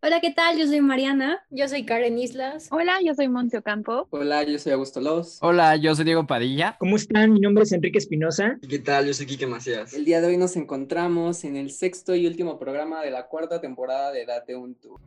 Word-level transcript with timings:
Hola, 0.00 0.20
¿qué 0.20 0.30
tal? 0.30 0.56
Yo 0.56 0.64
soy 0.68 0.80
Mariana. 0.80 1.44
Yo 1.50 1.66
soy 1.66 1.84
Karen 1.84 2.20
Islas. 2.20 2.68
Hola, 2.70 2.98
yo 3.04 3.16
soy 3.16 3.28
Monte 3.28 3.58
Ocampo. 3.58 4.06
Hola, 4.10 4.44
yo 4.44 4.56
soy 4.60 4.70
Augusto 4.70 5.00
Los. 5.00 5.38
Hola, 5.42 5.74
yo 5.74 5.92
soy 5.92 6.04
Diego 6.04 6.24
Padilla. 6.24 6.76
¿Cómo 6.78 6.94
están? 6.94 7.32
Mi 7.32 7.40
nombre 7.40 7.64
es 7.64 7.72
Enrique 7.72 7.98
Espinosa. 7.98 8.60
¿Qué 8.68 8.78
tal? 8.78 9.08
Yo 9.08 9.12
soy 9.12 9.26
Quique 9.26 9.48
Macías. 9.48 9.92
El 9.94 10.04
día 10.04 10.20
de 10.20 10.28
hoy 10.28 10.36
nos 10.36 10.54
encontramos 10.54 11.42
en 11.42 11.56
el 11.56 11.72
sexto 11.72 12.14
y 12.14 12.28
último 12.28 12.60
programa 12.60 13.02
de 13.02 13.10
la 13.10 13.26
cuarta 13.26 13.60
temporada 13.60 14.12
de 14.12 14.24
Date 14.24 14.54
un 14.54 14.76
Tour. 14.76 15.00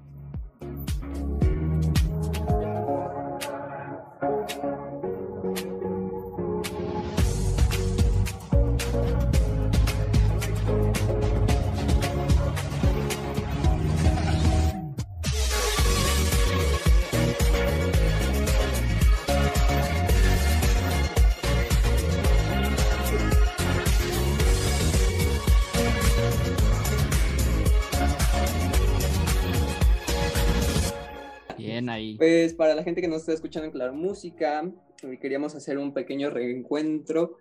Bien 31.65 31.89
ahí. 31.89 32.15
Pues 32.17 32.53
para 32.53 32.75
la 32.75 32.83
gente 32.83 33.01
que 33.01 33.07
nos 33.07 33.21
está 33.21 33.33
escuchando 33.33 33.67
en 33.67 33.71
Claro 33.71 33.93
Música, 33.93 34.69
hoy 35.03 35.17
queríamos 35.17 35.55
hacer 35.55 35.77
un 35.77 35.93
pequeño 35.93 36.29
reencuentro 36.29 37.37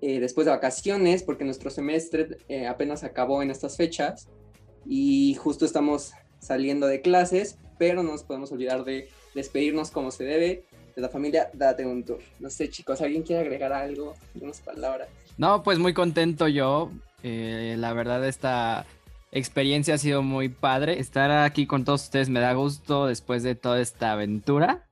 eh, 0.00 0.18
después 0.18 0.46
de 0.46 0.52
vacaciones, 0.52 1.22
porque 1.22 1.44
nuestro 1.44 1.70
semestre 1.70 2.38
eh, 2.48 2.66
apenas 2.66 3.04
acabó 3.04 3.42
en 3.42 3.50
estas 3.50 3.76
fechas 3.76 4.28
y 4.86 5.34
justo 5.34 5.64
estamos 5.64 6.12
saliendo 6.38 6.86
de 6.86 7.02
clases, 7.02 7.58
pero 7.78 8.02
no 8.02 8.12
nos 8.12 8.24
podemos 8.24 8.50
olvidar 8.52 8.84
de 8.84 9.08
despedirnos 9.34 9.90
como 9.90 10.10
se 10.10 10.24
debe 10.24 10.64
de 10.96 11.02
la 11.02 11.08
familia 11.08 11.50
Date 11.52 11.84
un 11.84 12.04
Tour. 12.04 12.20
No 12.38 12.48
sé, 12.50 12.70
chicos, 12.70 13.00
¿alguien 13.00 13.22
quiere 13.22 13.42
agregar 13.42 13.72
algo? 13.72 14.14
Unas 14.40 14.60
palabras. 14.60 15.08
No, 15.36 15.62
pues 15.62 15.78
muy 15.78 15.94
contento 15.94 16.48
yo. 16.48 16.90
Eh, 17.22 17.76
la 17.78 17.92
verdad, 17.92 18.26
esta 18.26 18.86
experiencia 19.32 19.94
ha 19.94 19.98
sido 19.98 20.22
muy 20.22 20.48
padre. 20.48 20.98
Estar 20.98 21.30
aquí 21.30 21.66
con 21.66 21.84
todos 21.84 22.04
ustedes 22.04 22.28
me 22.28 22.40
da 22.40 22.52
gusto 22.52 23.06
después 23.06 23.42
de 23.42 23.54
toda 23.54 23.80
esta 23.80 24.12
aventura. 24.12 24.86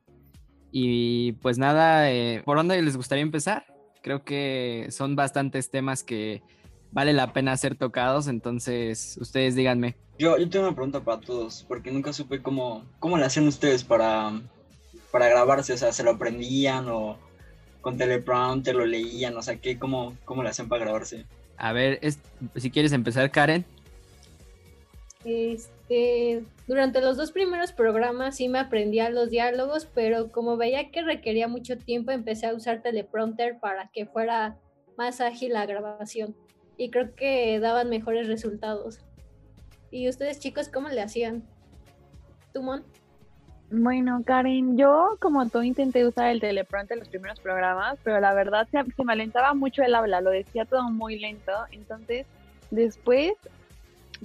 Y 0.70 1.32
pues 1.40 1.58
nada, 1.58 2.10
eh, 2.10 2.42
¿por 2.44 2.56
dónde 2.58 2.80
les 2.82 2.96
gustaría 2.96 3.22
empezar? 3.22 3.66
Creo 4.02 4.22
que 4.24 4.86
son 4.90 5.16
bastantes 5.16 5.70
temas 5.70 6.02
que 6.02 6.42
vale 6.92 7.12
la 7.12 7.32
pena 7.32 7.56
ser 7.56 7.74
tocados, 7.74 8.28
entonces 8.28 9.18
ustedes 9.20 9.54
díganme. 9.54 9.96
Yo, 10.18 10.36
yo 10.36 10.48
tengo 10.48 10.66
una 10.66 10.74
pregunta 10.74 11.00
para 11.00 11.20
todos, 11.20 11.64
porque 11.68 11.90
nunca 11.90 12.12
supe 12.12 12.42
cómo, 12.42 12.84
cómo 12.98 13.16
le 13.18 13.24
hacían 13.24 13.46
ustedes 13.46 13.84
para, 13.84 14.32
para 15.10 15.28
grabarse, 15.28 15.72
o 15.72 15.76
sea, 15.76 15.92
¿se 15.92 16.02
lo 16.02 16.12
aprendían 16.12 16.88
o 16.88 17.18
con 17.80 17.96
teleprompter 17.96 18.74
lo 18.74 18.84
leían? 18.84 19.36
O 19.36 19.42
sea, 19.42 19.56
¿qué, 19.56 19.78
cómo, 19.78 20.16
¿cómo 20.24 20.42
le 20.42 20.50
hacían 20.50 20.68
para 20.68 20.84
grabarse? 20.84 21.24
A 21.56 21.72
ver, 21.72 21.98
es- 22.02 22.18
si 22.56 22.70
quieres 22.70 22.92
empezar, 22.92 23.30
Karen. 23.30 23.64
Este, 25.24 26.44
durante 26.66 27.00
los 27.00 27.16
dos 27.16 27.32
primeros 27.32 27.72
programas 27.72 28.36
sí 28.36 28.48
me 28.48 28.60
aprendía 28.60 29.10
los 29.10 29.30
diálogos, 29.30 29.86
pero 29.86 30.30
como 30.30 30.56
veía 30.56 30.90
que 30.90 31.02
requería 31.02 31.48
mucho 31.48 31.76
tiempo, 31.76 32.12
empecé 32.12 32.46
a 32.46 32.54
usar 32.54 32.82
teleprompter 32.82 33.58
para 33.58 33.88
que 33.88 34.06
fuera 34.06 34.56
más 34.96 35.20
ágil 35.20 35.52
la 35.52 35.66
grabación. 35.66 36.36
Y 36.76 36.90
creo 36.90 37.14
que 37.14 37.58
daban 37.58 37.90
mejores 37.90 38.28
resultados. 38.28 39.00
¿Y 39.90 40.08
ustedes 40.08 40.38
chicos 40.38 40.68
cómo 40.68 40.88
le 40.88 41.00
hacían? 41.00 41.42
¿Tú, 42.52 42.62
Mon? 42.62 42.84
Bueno, 43.70 44.22
Karen, 44.24 44.78
yo 44.78 45.18
como 45.20 45.46
tú 45.48 45.62
intenté 45.62 46.06
usar 46.06 46.28
el 46.28 46.40
teleprompter 46.40 46.96
en 46.96 47.00
los 47.00 47.08
primeros 47.08 47.38
programas, 47.40 47.98
pero 48.02 48.18
la 48.18 48.32
verdad 48.32 48.66
se, 48.70 48.82
se 48.96 49.04
me 49.04 49.12
alentaba 49.12 49.52
mucho 49.52 49.82
el 49.82 49.94
habla, 49.94 50.22
lo 50.22 50.30
decía 50.30 50.64
todo 50.64 50.84
muy 50.90 51.18
lento, 51.18 51.52
entonces 51.70 52.26
después 52.70 53.34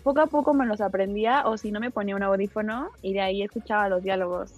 poco 0.01 0.21
a 0.21 0.27
poco 0.27 0.53
me 0.53 0.65
los 0.65 0.81
aprendía 0.81 1.45
o 1.47 1.57
si 1.57 1.71
no 1.71 1.79
me 1.79 1.91
ponía 1.91 2.15
un 2.15 2.23
audífono 2.23 2.89
y 3.01 3.13
de 3.13 3.21
ahí 3.21 3.41
escuchaba 3.41 3.89
los 3.89 4.03
diálogos. 4.03 4.51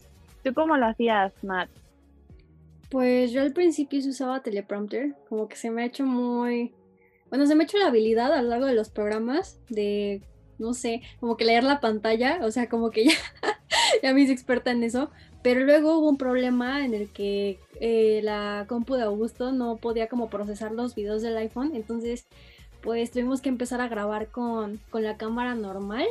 ¿Tú 0.44 0.54
cómo 0.54 0.78
lo 0.78 0.86
hacías, 0.86 1.34
Matt? 1.44 1.70
Pues 2.90 3.32
yo 3.32 3.42
al 3.42 3.52
principio 3.52 4.00
usaba 4.00 4.42
teleprompter, 4.42 5.16
como 5.28 5.48
que 5.48 5.56
se 5.56 5.72
me 5.72 5.84
ha 5.84 5.86
hecho 5.86 6.06
muy... 6.06 6.74
Bueno, 7.30 7.48
se 7.48 7.56
me 7.56 7.64
ha 7.64 7.66
hecho 7.66 7.78
la 7.80 7.88
habilidad 7.88 8.32
a 8.32 8.42
lo 8.42 8.50
largo 8.50 8.68
de 8.68 8.76
los 8.76 8.90
programas 8.90 9.60
de, 9.70 10.22
no 10.60 10.74
sé, 10.74 11.02
como 11.20 11.36
que 11.36 11.46
leer 11.46 11.64
la 11.64 11.80
pantalla, 11.80 12.40
o 12.44 12.52
sea, 12.52 12.70
como 12.70 12.92
que 12.92 13.06
ya, 13.10 13.14
ya 14.04 14.14
me 14.14 14.22
hice 14.22 14.34
experta 14.34 14.72
en 14.72 14.84
eso, 14.84 15.10
pero 15.42 15.62
luego 15.62 15.98
hubo 15.98 16.10
un 16.10 16.18
problema 16.18 16.86
en 16.86 16.94
el 16.94 17.10
que 17.10 17.60
eh, 17.80 18.22
la 18.24 18.66
compu 18.68 18.96
de 18.96 19.04
Augusto 19.04 19.52
no 19.52 19.78
podía 19.78 20.08
como 20.08 20.30
procesar 20.30 20.72
los 20.72 20.96
videos 20.96 21.22
del 21.22 21.38
iPhone, 21.38 21.76
entonces 21.76 22.28
pues 22.86 23.12
tuvimos 23.12 23.42
que 23.42 23.50
empezar 23.50 23.82
a 23.82 23.90
grabar 23.90 24.28
con, 24.28 24.80
con 24.90 25.04
la 25.04 25.18
cámara 25.18 25.56
normal 25.56 26.06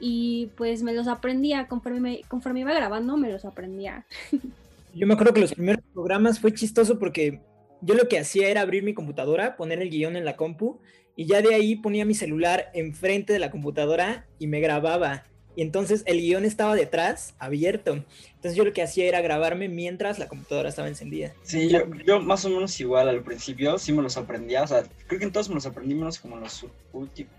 y 0.00 0.48
pues 0.56 0.82
me 0.82 0.94
los 0.94 1.06
aprendía, 1.06 1.68
conforme, 1.68 2.00
me- 2.00 2.20
conforme 2.26 2.60
iba 2.60 2.72
grabando 2.72 3.16
me 3.16 3.30
los 3.30 3.44
aprendía. 3.44 4.06
Yo 4.94 5.06
me 5.06 5.14
acuerdo 5.14 5.34
que 5.34 5.42
los 5.42 5.54
primeros 5.54 5.84
programas 5.94 6.40
fue 6.40 6.52
chistoso 6.52 6.98
porque 6.98 7.40
yo 7.80 7.94
lo 7.94 8.08
que 8.08 8.18
hacía 8.18 8.48
era 8.48 8.62
abrir 8.62 8.82
mi 8.82 8.92
computadora, 8.92 9.56
poner 9.56 9.80
el 9.80 9.88
guion 9.88 10.16
en 10.16 10.24
la 10.24 10.36
compu 10.36 10.80
y 11.14 11.26
ya 11.26 11.42
de 11.42 11.54
ahí 11.54 11.76
ponía 11.76 12.04
mi 12.04 12.14
celular 12.14 12.70
enfrente 12.74 13.32
de 13.32 13.38
la 13.38 13.52
computadora 13.52 14.26
y 14.40 14.48
me 14.48 14.58
grababa. 14.58 15.22
Y 15.56 15.62
entonces 15.62 16.02
el 16.06 16.20
guion 16.20 16.44
estaba 16.44 16.74
detrás, 16.74 17.34
abierto. 17.38 18.04
Entonces 18.40 18.56
yo 18.56 18.64
lo 18.64 18.72
que 18.72 18.82
hacía 18.82 19.06
era 19.06 19.20
grabarme 19.20 19.68
mientras 19.68 20.18
la 20.18 20.28
computadora 20.28 20.68
estaba 20.68 20.88
encendida. 20.88 21.34
Sí, 21.42 21.68
yo, 21.68 21.80
yo 22.06 22.20
más 22.20 22.44
o 22.44 22.50
menos 22.50 22.78
igual 22.80 23.08
al 23.08 23.22
principio, 23.22 23.78
sí 23.78 23.92
me 23.92 24.02
los 24.02 24.16
aprendía, 24.16 24.62
o 24.62 24.66
sea, 24.66 24.84
creo 25.06 25.18
que 25.18 25.26
en 25.26 25.32
todos 25.32 25.48
me 25.48 25.56
los 25.56 25.66
aprendí 25.66 25.94
menos 25.94 26.18
como 26.18 26.36
en, 26.36 26.42
los 26.42 26.64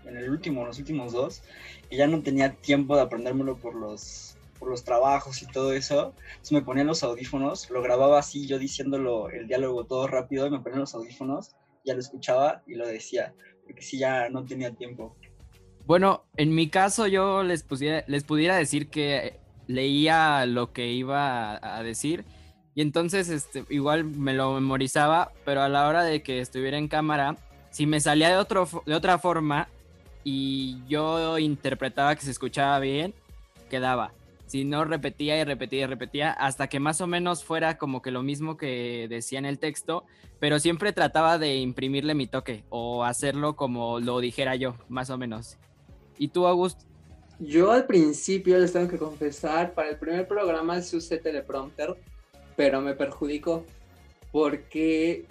en 0.04 0.16
el 0.16 0.30
último, 0.30 0.64
los 0.64 0.78
últimos 0.78 1.12
dos, 1.12 1.42
y 1.90 1.96
ya 1.96 2.06
no 2.06 2.22
tenía 2.22 2.52
tiempo 2.52 2.94
de 2.94 3.02
aprendérmelo 3.02 3.56
por 3.56 3.74
los, 3.74 4.36
por 4.58 4.68
los 4.68 4.84
trabajos 4.84 5.42
y 5.42 5.46
todo 5.46 5.72
eso, 5.72 6.14
entonces 6.32 6.52
me 6.52 6.62
ponía 6.62 6.84
los 6.84 7.02
audífonos, 7.02 7.70
lo 7.70 7.82
grababa 7.82 8.18
así, 8.18 8.46
yo 8.46 8.58
diciéndolo 8.58 9.30
el 9.30 9.48
diálogo 9.48 9.84
todo 9.84 10.06
rápido, 10.06 10.46
y 10.46 10.50
me 10.50 10.60
ponía 10.60 10.78
los 10.78 10.94
audífonos, 10.94 11.56
ya 11.84 11.94
lo 11.94 12.00
escuchaba 12.00 12.62
y 12.66 12.74
lo 12.74 12.86
decía, 12.86 13.34
porque 13.64 13.82
sí 13.82 13.98
ya 13.98 14.28
no 14.28 14.44
tenía 14.44 14.70
tiempo. 14.70 15.16
Bueno, 15.86 16.24
en 16.36 16.54
mi 16.54 16.68
caso 16.68 17.06
yo 17.06 17.42
les, 17.42 17.62
pusiera- 17.62 18.04
les 18.06 18.24
pudiera 18.24 18.56
decir 18.56 18.88
que 18.88 19.40
leía 19.66 20.46
lo 20.46 20.72
que 20.72 20.92
iba 20.92 21.58
a, 21.62 21.82
decir 21.82 22.24
y 22.74 22.82
entonces 22.82 23.28
este, 23.28 23.64
igual 23.68 24.04
me 24.04 24.34
lo 24.34 24.54
memorizaba, 24.54 25.32
pero 25.44 25.62
a 25.62 25.68
la 25.68 25.86
hora 25.88 26.04
de 26.04 26.22
que 26.22 26.40
estuviera 26.40 26.78
en 26.78 26.88
cámara, 26.88 27.36
si 27.70 27.86
me 27.86 28.00
salía 28.00 28.28
de, 28.28 28.36
otro, 28.36 28.68
de 28.86 28.94
otra 28.94 29.18
forma 29.18 29.68
y 30.24 30.78
yo 30.88 31.38
interpretaba 31.38 32.14
que 32.14 32.22
se 32.22 32.30
escuchaba 32.30 32.78
bien, 32.78 33.14
quedaba. 33.68 34.12
Si 34.46 34.64
no, 34.64 34.84
repetía 34.84 35.40
y 35.40 35.44
repetía 35.44 35.84
y 35.84 35.86
repetía 35.86 36.30
hasta 36.32 36.68
que 36.68 36.78
más 36.78 37.00
o 37.00 37.06
menos 37.06 37.42
fuera 37.42 37.78
como 37.78 38.02
que 38.02 38.10
lo 38.10 38.22
mismo 38.22 38.56
que 38.58 39.06
decía 39.08 39.38
en 39.38 39.46
el 39.46 39.58
texto, 39.58 40.04
pero 40.38 40.58
siempre 40.58 40.92
trataba 40.92 41.38
de 41.38 41.56
imprimirle 41.56 42.14
mi 42.14 42.26
toque 42.26 42.62
o 42.68 43.04
hacerlo 43.04 43.56
como 43.56 43.98
lo 43.98 44.20
dijera 44.20 44.54
yo, 44.56 44.76
más 44.88 45.08
o 45.08 45.16
menos. 45.16 45.56
¿Y 46.18 46.28
tú, 46.28 46.46
August? 46.46 46.82
Yo 47.38 47.72
al 47.72 47.86
principio 47.86 48.58
les 48.58 48.72
tengo 48.72 48.88
que 48.88 48.98
confesar, 48.98 49.74
para 49.74 49.90
el 49.90 49.98
primer 49.98 50.28
programa 50.28 50.80
sí 50.80 50.96
usé 50.96 51.18
teleprompter, 51.18 51.96
pero 52.56 52.80
me 52.80 52.94
perjudicó 52.94 53.64
porque 54.30 55.26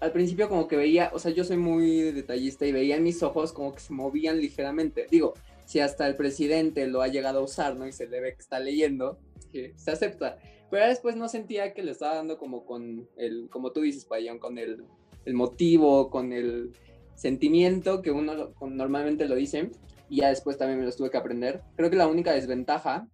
al 0.00 0.12
principio 0.12 0.48
como 0.48 0.66
que 0.66 0.76
veía, 0.76 1.10
o 1.14 1.18
sea, 1.18 1.30
yo 1.30 1.44
soy 1.44 1.58
muy 1.58 2.10
detallista 2.12 2.66
y 2.66 2.72
veía 2.72 2.96
en 2.96 3.04
mis 3.04 3.22
ojos 3.22 3.52
como 3.52 3.74
que 3.74 3.80
se 3.80 3.92
movían 3.92 4.40
ligeramente. 4.40 5.06
Digo, 5.10 5.34
si 5.64 5.78
hasta 5.78 6.06
el 6.08 6.16
presidente 6.16 6.86
lo 6.88 7.02
ha 7.02 7.08
llegado 7.08 7.38
a 7.38 7.42
usar, 7.42 7.76
¿no? 7.76 7.86
Y 7.86 7.92
se 7.92 8.08
le 8.08 8.20
ve 8.20 8.34
que 8.34 8.40
está 8.40 8.58
leyendo, 8.58 9.18
que 9.52 9.74
se 9.76 9.90
acepta. 9.90 10.38
Pero 10.70 10.86
después 10.86 11.14
no 11.16 11.28
sentía 11.28 11.72
que 11.74 11.82
le 11.82 11.92
estaba 11.92 12.16
dando 12.16 12.38
como 12.38 12.64
con 12.64 13.08
el, 13.16 13.48
como 13.50 13.70
tú 13.72 13.82
dices, 13.82 14.04
Payón, 14.06 14.38
con 14.38 14.58
el, 14.58 14.84
el 15.24 15.34
motivo, 15.34 16.10
con 16.10 16.32
el 16.32 16.72
sentimiento 17.14 18.02
que 18.02 18.10
uno 18.10 18.54
normalmente 18.60 19.28
lo 19.28 19.36
dice 19.36 19.70
y 20.12 20.16
ya 20.16 20.28
después 20.28 20.58
también 20.58 20.78
me 20.78 20.84
los 20.84 20.96
tuve 20.96 21.10
que 21.10 21.16
aprender. 21.16 21.62
Creo 21.74 21.88
que 21.88 21.96
la 21.96 22.06
única 22.06 22.34
desventaja 22.34 23.08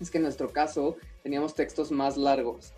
es 0.00 0.10
que 0.10 0.18
en 0.18 0.24
nuestro 0.24 0.50
caso 0.50 0.96
teníamos 1.22 1.54
textos 1.54 1.92
más 1.92 2.16
largos, 2.16 2.72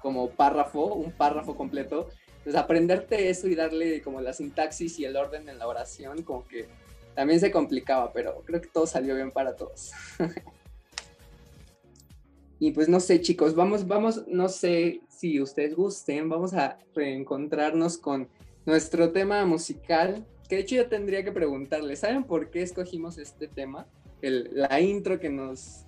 como 0.00 0.30
párrafo, 0.30 0.94
un 0.94 1.10
párrafo 1.10 1.56
completo. 1.56 2.10
Entonces 2.28 2.54
aprenderte 2.54 3.28
eso 3.28 3.48
y 3.48 3.56
darle 3.56 4.02
como 4.02 4.20
la 4.20 4.32
sintaxis 4.32 5.00
y 5.00 5.04
el 5.04 5.16
orden 5.16 5.48
en 5.48 5.58
la 5.58 5.66
oración, 5.66 6.22
como 6.22 6.46
que 6.46 6.68
también 7.16 7.40
se 7.40 7.50
complicaba, 7.50 8.12
pero 8.12 8.40
creo 8.46 8.60
que 8.60 8.68
todo 8.68 8.86
salió 8.86 9.16
bien 9.16 9.32
para 9.32 9.56
todos. 9.56 9.90
y 12.60 12.70
pues 12.70 12.88
no 12.88 13.00
sé, 13.00 13.20
chicos, 13.20 13.56
vamos, 13.56 13.88
vamos, 13.88 14.28
no 14.28 14.48
sé 14.48 15.00
si 15.08 15.40
ustedes 15.40 15.74
gusten, 15.74 16.28
vamos 16.28 16.54
a 16.54 16.78
reencontrarnos 16.94 17.98
con 17.98 18.28
nuestro 18.64 19.10
tema 19.10 19.44
musical, 19.44 20.24
que 20.52 20.56
de 20.56 20.62
hecho 20.64 20.74
yo 20.74 20.86
tendría 20.86 21.24
que 21.24 21.32
preguntarles, 21.32 22.00
¿saben 22.00 22.24
por 22.24 22.50
qué 22.50 22.60
escogimos 22.60 23.16
este 23.16 23.48
tema? 23.48 23.86
el- 24.20 24.50
la 24.52 24.78
intro 24.82 25.18
que 25.18 25.30
nos, 25.30 25.86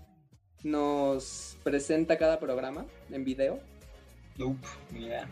nos 0.63 1.59
presenta 1.63 2.17
cada 2.17 2.41
programa 2.41 2.87
en 3.11 3.25
video. 3.27 3.61
Nope, 4.39 4.67
ni 4.91 5.05
idea. 5.05 5.29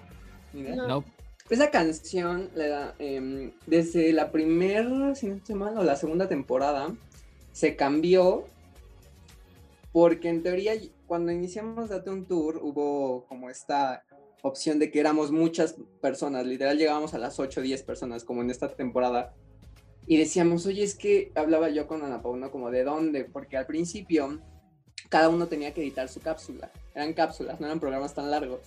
Ni 0.52 0.61
idea. 0.61 0.76
No. 0.76 0.87
No, 0.87 1.05
Esa 1.49 1.70
canción 1.70 2.50
le 2.55 2.69
da, 2.69 2.94
em, 2.99 3.52
desde 3.67 4.12
la 4.12 4.31
primera, 4.31 5.14
si 5.14 5.29
no 5.29 5.37
estoy 5.37 5.55
mal, 5.55 5.79
o 5.79 5.82
la 5.82 5.96
segunda 5.96 6.29
temporada, 6.29 6.94
se 7.52 7.75
cambió 7.75 8.44
porque 9.93 10.29
en 10.29 10.43
teoría 10.43 10.75
cuando 11.06 11.32
iniciamos 11.32 11.88
Date 11.88 12.11
un 12.11 12.26
Tour 12.26 12.58
hubo 12.62 13.25
como 13.25 13.49
esta 13.49 14.05
opción 14.42 14.78
de 14.78 14.90
que 14.90 15.00
éramos 15.00 15.30
muchas 15.30 15.76
personas, 16.00 16.46
literal 16.46 16.76
llegábamos 16.76 17.14
a 17.14 17.18
las 17.18 17.38
8 17.38 17.60
o 17.60 17.62
10 17.62 17.82
personas 17.84 18.24
como 18.24 18.42
en 18.42 18.50
esta 18.50 18.68
temporada 18.68 19.34
y 20.06 20.16
decíamos, 20.16 20.66
oye, 20.66 20.82
es 20.82 20.94
que 20.94 21.30
hablaba 21.34 21.70
yo 21.70 21.86
con 21.86 22.02
Ana 22.02 22.22
Paula 22.22 22.50
como 22.50 22.70
de 22.70 22.84
dónde, 22.84 23.24
porque 23.24 23.56
al 23.56 23.66
principio 23.66 24.40
cada 25.08 25.28
uno 25.28 25.46
tenía 25.46 25.72
que 25.72 25.82
editar 25.82 26.08
su 26.08 26.20
cápsula, 26.20 26.72
eran 26.94 27.12
cápsulas, 27.12 27.60
no 27.60 27.66
eran 27.66 27.80
programas 27.80 28.14
tan 28.14 28.30
largos. 28.30 28.60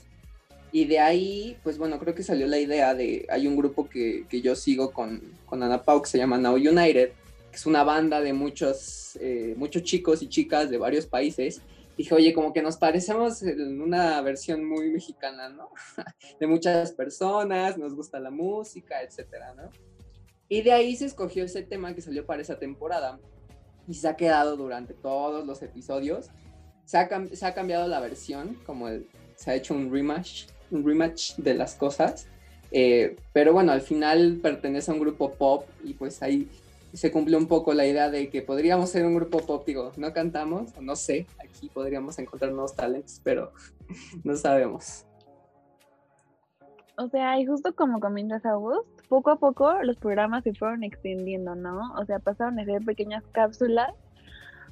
Y 0.72 0.86
de 0.86 1.00
ahí, 1.00 1.58
pues 1.64 1.78
bueno, 1.78 2.00
creo 2.00 2.16
que 2.16 2.24
salió 2.24 2.48
la 2.48 2.60
idea 2.60 2.94
de, 2.94 3.26
hay 3.30 3.48
un 3.48 3.56
grupo 3.56 3.88
que, 3.88 4.26
que 4.30 4.42
yo 4.42 4.56
sigo 4.56 4.92
con, 4.92 5.22
con 5.46 5.64
Ana 5.64 5.84
Pau 5.84 6.02
que 6.02 6.10
se 6.10 6.18
llama 6.18 6.38
Now 6.38 6.56
United, 6.56 7.12
que 7.52 7.56
es 7.56 7.66
una 7.66 7.84
banda 7.84 8.20
de 8.22 8.34
muchos, 8.34 9.18
eh, 9.22 9.56
muchos 9.58 9.84
chicos 9.84 10.22
y 10.22 10.28
chicas 10.28 10.70
de 10.70 10.78
varios 10.78 11.06
países. 11.06 11.62
Dije, 11.98 12.14
oye, 12.14 12.34
como 12.34 12.52
que 12.52 12.62
nos 12.62 12.78
parecemos 12.78 13.42
en 13.44 13.82
una 13.82 14.22
versión 14.22 14.66
muy 14.66 14.90
mexicana, 14.90 15.50
¿no? 15.50 15.70
de 16.40 16.48
muchas 16.48 16.92
personas, 16.92 17.78
nos 17.78 17.94
gusta 17.96 18.20
la 18.20 18.32
música, 18.32 19.02
etcétera, 19.02 19.54
¿no? 19.56 19.70
Y 20.50 20.62
de 20.62 20.74
ahí 20.74 20.96
se 20.96 21.06
escogió 21.06 21.44
ese 21.46 21.64
tema 21.64 21.96
que 21.96 22.02
salió 22.02 22.26
para 22.26 22.42
esa 22.42 22.60
temporada 22.60 23.20
y 23.88 23.94
se 23.94 24.08
ha 24.08 24.16
quedado 24.16 24.58
durante 24.58 24.94
todos 24.94 25.46
los 25.46 25.62
episodios. 25.62 26.30
Se 26.86 26.98
ha, 26.98 27.10
se 27.34 27.46
ha 27.46 27.54
cambiado 27.54 27.88
la 27.88 28.00
versión, 28.00 28.56
como 28.66 28.88
el- 28.90 29.08
se 29.36 29.52
ha 29.52 29.56
hecho 29.56 29.74
un 29.74 29.92
rematch, 29.92 30.48
un 30.72 30.86
rematch 30.86 31.36
de 31.38 31.54
las 31.56 31.76
cosas. 31.76 32.28
Eh, 32.72 33.16
pero 33.32 33.54
bueno, 33.54 33.72
al 33.72 33.82
final 33.82 34.40
pertenece 34.42 34.92
a 34.92 34.94
un 34.94 35.00
grupo 35.00 35.32
pop 35.34 35.66
y 35.84 35.94
pues 35.94 36.22
ahí 36.22 36.50
se 36.96 37.12
cumplió 37.12 37.38
un 37.38 37.48
poco 37.48 37.74
la 37.74 37.86
idea 37.86 38.10
de 38.10 38.30
que 38.30 38.42
podríamos 38.42 38.90
ser 38.90 39.06
un 39.06 39.16
grupo 39.16 39.40
pop. 39.40 39.66
Digo, 39.66 39.92
no 39.98 40.14
cantamos, 40.14 40.80
no 40.82 40.96
sé, 40.96 41.28
aquí 41.44 41.70
podríamos 41.70 42.18
encontrar 42.20 42.52
nuevos 42.52 42.76
talentos, 42.76 43.20
pero 43.24 43.52
no 44.24 44.36
sabemos. 44.36 45.06
O 46.98 47.10
sea, 47.10 47.38
y 47.40 47.46
justo 47.46 47.76
como 47.76 48.00
comentas, 48.00 48.46
August, 48.46 48.88
poco 49.10 49.30
a 49.30 49.36
poco 49.36 49.84
los 49.84 49.98
programas 49.98 50.44
se 50.44 50.54
fueron 50.54 50.84
extendiendo, 50.84 51.54
¿no? 51.54 51.94
O 51.96 52.06
sea, 52.06 52.20
pasaron 52.20 52.58
a 52.60 52.66
ser 52.66 52.84
pequeñas 52.86 53.24
cápsulas 53.34 53.94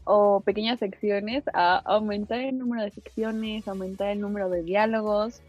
o 0.05 0.41
pequeñas 0.41 0.79
secciones 0.79 1.43
a 1.53 1.77
aumentar 1.79 2.39
el 2.39 2.57
número 2.57 2.83
de 2.83 2.91
secciones, 2.91 3.67
aumentar 3.67 4.09
el 4.09 4.21
número 4.21 4.49
de 4.49 4.63
diálogos. 4.63 5.41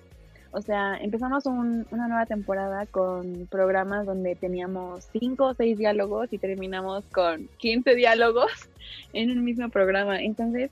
O 0.54 0.62
sea, 0.62 0.96
empezamos 0.96 1.46
un- 1.46 1.84
una 1.90 2.06
nueva 2.06 2.26
temporada 2.26 2.86
con 2.86 3.48
programas 3.50 4.06
donde 4.06 4.36
teníamos 4.36 5.04
cinco 5.12 5.46
o 5.46 5.54
seis 5.54 5.76
diálogos 5.76 6.32
y 6.32 6.38
terminamos 6.38 7.04
con 7.06 7.48
15 7.58 7.96
diálogos 7.96 8.46
en 9.12 9.30
un 9.32 9.44
mismo 9.44 9.68
programa. 9.70 10.22
Entonces, 10.22 10.70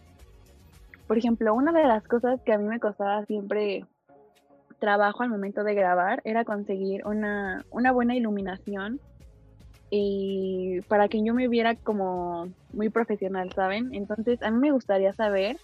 por 1.09 1.19
ejemplo, 1.19 1.53
una 1.53 1.73
de 1.73 1.83
las 1.89 2.05
cosas 2.05 2.41
que 2.45 2.53
a 2.53 2.59
mí 2.59 2.65
me 2.69 2.79
costaba 2.79 3.27
siempre 3.27 3.85
trabajo 4.79 5.25
al 5.25 5.31
momento 5.31 5.65
de 5.65 5.75
grabar 5.75 6.23
era 6.25 6.45
conseguir 6.45 7.05
una, 7.05 7.65
una 7.71 7.91
buena 7.91 8.15
iluminación 8.15 9.01
y 9.91 10.81
para 10.89 11.09
que 11.09 11.25
yo 11.25 11.35
me 11.35 11.49
viera 11.49 11.75
como 11.75 12.49
muy 12.73 12.89
profesional, 12.89 13.51
¿saben? 13.53 13.93
Entonces, 13.95 14.41
a 14.43 14.51
mí 14.53 14.59
me 14.59 14.71
gustaría 14.71 15.13
saber, 15.13 15.57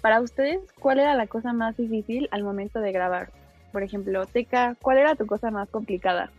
para 0.00 0.20
ustedes, 0.22 0.60
¿cuál 0.80 0.98
era 0.98 1.14
la 1.14 1.26
cosa 1.26 1.52
más 1.52 1.76
difícil 1.76 2.26
al 2.32 2.42
momento 2.42 2.80
de 2.80 2.90
grabar? 2.90 3.30
Por 3.72 3.82
ejemplo, 3.82 4.26
Teca, 4.26 4.76
¿cuál 4.80 4.98
era 4.98 5.14
tu 5.14 5.26
cosa 5.26 5.50
más 5.50 5.68
complicada? 5.68 6.30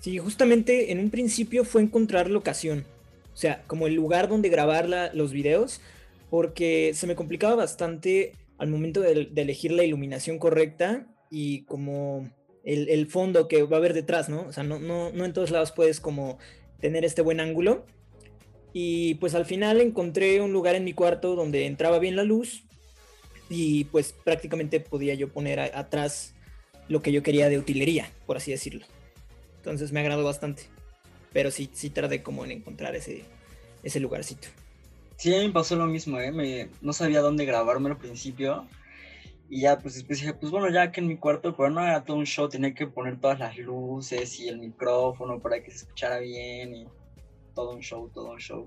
Sí, 0.00 0.18
justamente 0.18 0.90
en 0.92 0.98
un 0.98 1.10
principio 1.10 1.64
fue 1.64 1.82
encontrar 1.82 2.28
locación, 2.28 2.84
o 3.32 3.36
sea, 3.36 3.62
como 3.66 3.86
el 3.86 3.94
lugar 3.94 4.28
donde 4.28 4.48
grabar 4.48 4.88
los 5.14 5.32
videos, 5.32 5.80
porque 6.28 6.92
se 6.94 7.06
me 7.06 7.14
complicaba 7.14 7.54
bastante 7.54 8.32
al 8.58 8.68
momento 8.68 9.00
de, 9.00 9.30
elegir 9.34 9.72
la 9.72 9.84
iluminación 9.84 10.38
correcta 10.38 11.06
y 11.30 11.62
como 11.64 12.28
el, 12.64 12.88
el 12.88 13.06
fondo 13.06 13.48
que 13.48 13.62
va 13.62 13.76
a 13.76 13.78
haber 13.78 13.94
detrás, 13.94 14.28
¿no? 14.28 14.42
O 14.42 14.52
sea, 14.52 14.64
no, 14.64 14.78
no, 14.78 15.12
no 15.12 15.24
en 15.24 15.32
todos 15.32 15.50
lados 15.50 15.72
puedes 15.72 16.00
como 16.00 16.38
tener 16.80 17.04
este 17.04 17.22
buen 17.22 17.40
ángulo. 17.40 17.86
Y 18.74 19.14
pues 19.14 19.34
al 19.34 19.44
final 19.44 19.80
encontré 19.80 20.40
un 20.40 20.52
lugar 20.52 20.74
en 20.74 20.84
mi 20.84 20.92
cuarto 20.92 21.36
donde 21.36 21.66
entraba 21.66 21.98
bien 21.98 22.16
la 22.16 22.24
luz 22.24 22.64
y 23.48 23.84
pues 23.84 24.14
prácticamente 24.24 24.80
podía 24.80 25.14
yo 25.14 25.28
poner 25.28 25.60
atrás 25.60 26.34
lo 26.88 27.02
que 27.02 27.12
yo 27.12 27.22
quería 27.22 27.48
de 27.48 27.58
utilería, 27.58 28.10
por 28.26 28.36
así 28.36 28.50
decirlo. 28.50 28.86
Entonces 29.58 29.92
me 29.92 30.00
agradó 30.00 30.24
bastante. 30.24 30.64
Pero 31.32 31.50
sí, 31.50 31.70
sí 31.72 31.90
tardé 31.90 32.22
como 32.22 32.44
en 32.44 32.50
encontrar 32.50 32.94
ese, 32.94 33.24
ese 33.82 34.00
lugarcito. 34.00 34.48
Sí, 35.16 35.34
a 35.34 35.38
mí 35.38 35.46
me 35.46 35.52
pasó 35.52 35.76
lo 35.76 35.86
mismo, 35.86 36.18
¿eh? 36.18 36.32
Me, 36.32 36.68
no 36.80 36.92
sabía 36.92 37.20
dónde 37.20 37.44
grabarme 37.44 37.90
al 37.90 37.96
principio. 37.96 38.66
Y 39.48 39.60
ya, 39.60 39.78
pues 39.78 39.94
después 39.94 40.18
dije, 40.18 40.34
pues 40.34 40.50
bueno, 40.50 40.70
ya 40.70 40.90
que 40.90 41.00
en 41.00 41.08
mi 41.08 41.16
cuarto, 41.16 41.54
pero 41.54 41.70
no 41.70 41.82
era 41.82 42.04
todo 42.04 42.16
un 42.16 42.24
show, 42.24 42.48
tenía 42.48 42.74
que 42.74 42.86
poner 42.86 43.20
todas 43.20 43.38
las 43.38 43.56
luces 43.58 44.40
y 44.40 44.48
el 44.48 44.58
micrófono 44.58 45.38
para 45.40 45.62
que 45.62 45.70
se 45.70 45.78
escuchara 45.84 46.18
bien 46.20 46.74
y 46.74 46.86
todo 47.54 47.72
un 47.72 47.80
show, 47.80 48.10
todo 48.14 48.32
un 48.32 48.38
show, 48.38 48.66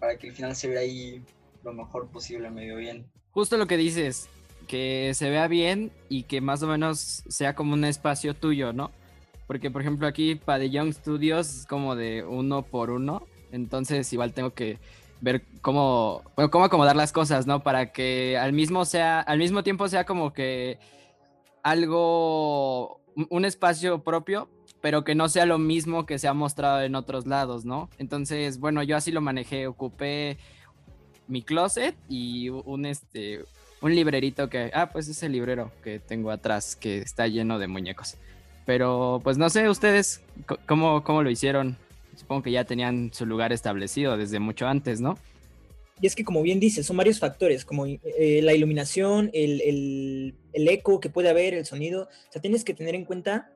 para, 0.00 0.18
que 0.18 0.28
al 0.28 0.34
final 0.34 0.56
se 0.56 0.68
vea 0.68 0.80
ahí 0.80 1.22
lo 1.62 1.72
mejor 1.72 2.10
posible, 2.10 2.50
medio 2.50 2.76
bien. 2.76 3.06
justo 3.30 3.56
lo 3.56 3.68
que 3.68 3.76
dices, 3.76 4.28
que 4.66 5.12
se 5.14 5.30
vea 5.30 5.48
bien 5.48 5.92
y 6.08 6.24
que 6.24 6.40
más 6.40 6.62
o 6.62 6.66
menos 6.66 7.22
sea 7.28 7.54
como 7.54 7.74
un 7.74 7.84
espacio 7.84 8.34
tuyo, 8.34 8.72
¿no? 8.72 8.90
Porque, 9.46 9.70
por 9.70 9.80
ejemplo, 9.82 10.06
aquí 10.06 10.34
Padillon 10.34 10.92
Studios 10.92 11.48
es 11.60 11.66
como 11.66 11.94
de 11.94 12.24
uno 12.24 12.62
por 12.62 12.90
uno, 12.90 13.26
entonces 13.52 14.12
igual 14.12 14.32
tengo 14.32 14.50
que 14.54 14.78
ver 15.20 15.44
cómo, 15.62 16.22
bueno, 16.34 16.50
cómo 16.50 16.64
acomodar 16.64 16.96
las 16.96 17.12
cosas, 17.12 17.46
¿no? 17.46 17.62
Para 17.62 17.92
que 17.92 18.36
al 18.36 18.52
mismo, 18.52 18.84
sea, 18.84 19.20
al 19.20 19.38
mismo 19.38 19.62
tiempo 19.62 19.88
sea 19.88 20.04
como 20.04 20.32
que 20.32 20.78
algo, 21.62 23.00
un- 23.30 23.44
espacio 23.44 24.02
propio, 24.02 24.48
pero 24.80 25.04
que 25.04 25.14
no 25.14 25.28
sea 25.28 25.46
lo 25.46 25.58
mismo 25.58 26.06
que 26.06 26.18
se 26.18 26.28
ha 26.28 26.34
mostrado 26.34 26.82
en 26.82 26.94
otros 26.94 27.26
lados, 27.26 27.64
¿no? 27.64 27.88
Entonces, 27.98 28.58
bueno, 28.60 28.82
yo 28.82 28.96
así 28.96 29.10
lo 29.10 29.20
manejé, 29.20 29.66
ocupé 29.66 30.38
mi 31.28 31.42
closet 31.42 31.96
y 32.08 32.50
un 32.50 32.86
este 32.86 33.44
un 33.86 33.94
librerito 33.94 34.48
que 34.48 34.70
ah 34.74 34.90
pues 34.92 35.08
es 35.08 35.22
el 35.22 35.32
librero 35.32 35.72
que 35.82 35.98
tengo 35.98 36.30
atrás 36.30 36.76
que 36.76 36.98
está 36.98 37.26
lleno 37.26 37.58
de 37.58 37.66
muñecos 37.66 38.16
pero 38.66 39.20
pues 39.24 39.38
no 39.38 39.48
sé 39.48 39.68
ustedes 39.68 40.20
cómo, 40.66 41.02
cómo 41.04 41.22
lo 41.22 41.30
hicieron 41.30 41.76
supongo 42.16 42.42
que 42.42 42.50
ya 42.50 42.64
tenían 42.64 43.10
su 43.12 43.24
lugar 43.26 43.52
establecido 43.52 44.16
desde 44.16 44.38
mucho 44.38 44.66
antes 44.66 45.00
no 45.00 45.18
Y 46.00 46.06
es 46.06 46.14
que 46.14 46.24
como 46.24 46.42
bien 46.42 46.60
dices, 46.60 46.84
son 46.84 46.98
varios 46.98 47.18
factores, 47.18 47.64
como 47.64 47.86
eh, 47.86 48.40
la 48.42 48.52
iluminación, 48.52 49.30
el, 49.32 49.62
el- 49.62 50.34
el 50.52 50.68
eco 50.68 51.00
que 51.00 51.08
puede 51.08 51.30
haber, 51.30 51.54
el 51.54 51.64
sonido. 51.64 52.02
O 52.28 52.32
sea, 52.32 52.42
tienes 52.42 52.64
que 52.64 52.74
tener 52.74 52.94
en 52.94 53.06
cuenta 53.06 53.48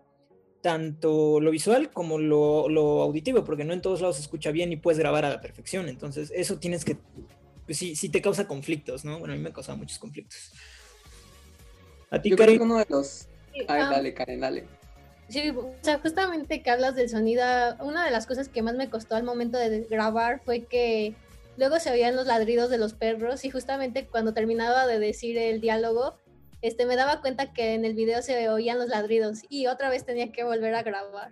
tanto 0.62 1.38
lo 1.40 1.50
visual 1.50 1.90
como 1.90 2.18
lo, 2.18 2.68
lo 2.70 3.02
auditivo, 3.02 3.44
porque 3.44 3.64
no 3.64 3.72
en 3.74 3.82
todos 3.82 4.00
lados 4.00 4.16
se 4.16 4.22
escucha 4.22 4.52
bien 4.52 4.72
y 4.72 4.76
puedes 4.76 4.98
grabar 4.98 5.24
a 5.26 5.30
la 5.30 5.40
perfección. 5.40 5.88
Entonces, 5.88 6.32
eso 6.34 6.58
tienes 6.58 6.84
que, 6.84 6.96
pues 7.70 7.78
sí, 7.78 7.94
sí 7.94 8.08
te 8.08 8.20
causa 8.20 8.48
conflictos, 8.48 9.04
¿no? 9.04 9.20
Bueno, 9.20 9.32
a 9.32 9.36
mí 9.36 9.42
me 9.44 9.52
causa 9.52 9.76
muchos 9.76 10.00
conflictos. 10.00 10.50
A 12.10 12.20
ti, 12.20 12.30
Yo 12.30 12.34
creo 12.34 12.46
Karen, 12.46 12.58
que 12.58 12.64
uno 12.64 12.78
de 12.78 12.86
los... 12.88 13.28
Ay, 13.68 13.82
dale, 13.82 14.12
Karen, 14.12 14.40
dale. 14.40 14.64
Sí, 15.28 15.50
o 15.50 15.72
sea, 15.80 16.00
justamente 16.00 16.64
que 16.64 16.70
hablas 16.72 16.96
del 16.96 17.08
sonido, 17.08 17.44
una 17.78 18.04
de 18.04 18.10
las 18.10 18.26
cosas 18.26 18.48
que 18.48 18.62
más 18.62 18.74
me 18.74 18.90
costó 18.90 19.14
al 19.14 19.22
momento 19.22 19.56
de 19.56 19.82
grabar 19.88 20.40
fue 20.44 20.64
que 20.64 21.14
luego 21.56 21.78
se 21.78 21.92
oían 21.92 22.16
los 22.16 22.26
ladridos 22.26 22.70
de 22.70 22.78
los 22.78 22.94
perros 22.94 23.44
y 23.44 23.50
justamente 23.50 24.08
cuando 24.08 24.34
terminaba 24.34 24.88
de 24.88 24.98
decir 24.98 25.38
el 25.38 25.60
diálogo, 25.60 26.18
este, 26.62 26.86
me 26.86 26.96
daba 26.96 27.20
cuenta 27.20 27.52
que 27.52 27.74
en 27.74 27.84
el 27.84 27.94
video 27.94 28.20
se 28.20 28.48
oían 28.48 28.80
los 28.80 28.88
ladridos 28.88 29.42
y 29.48 29.68
otra 29.68 29.90
vez 29.90 30.04
tenía 30.04 30.32
que 30.32 30.42
volver 30.42 30.74
a 30.74 30.82
grabar. 30.82 31.30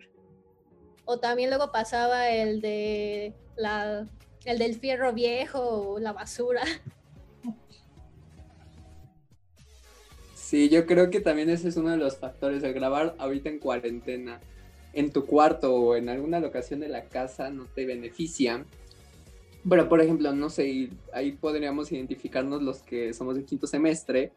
O 1.04 1.18
también 1.18 1.50
luego 1.50 1.72
pasaba 1.72 2.30
el 2.30 2.60
de 2.60 3.34
la, 3.56 4.06
el 4.48 4.58
del 4.58 4.76
fierro 4.76 5.12
viejo 5.12 5.60
o 5.60 5.98
la 5.98 6.12
basura. 6.12 6.62
Sí, 10.34 10.70
yo 10.70 10.86
creo 10.86 11.10
que 11.10 11.20
también 11.20 11.50
ese 11.50 11.68
es 11.68 11.76
uno 11.76 11.90
de 11.90 11.98
los 11.98 12.16
factores, 12.16 12.62
el 12.62 12.72
grabar 12.72 13.14
ahorita 13.18 13.50
en 13.50 13.58
cuarentena, 13.58 14.40
en 14.94 15.12
tu 15.12 15.26
cuarto 15.26 15.74
o 15.74 15.96
en 15.96 16.08
alguna 16.08 16.40
locación 16.40 16.80
de 16.80 16.88
la 16.88 17.04
casa 17.04 17.50
no 17.50 17.66
te 17.66 17.84
beneficia. 17.84 18.64
Pero, 19.68 19.86
por 19.90 20.00
ejemplo, 20.00 20.32
no 20.32 20.48
sé, 20.48 20.88
ahí 21.12 21.32
podríamos 21.32 21.92
identificarnos 21.92 22.62
los 22.62 22.78
que 22.78 23.12
somos 23.12 23.36
de 23.36 23.44
quinto 23.44 23.66
semestre. 23.66 24.32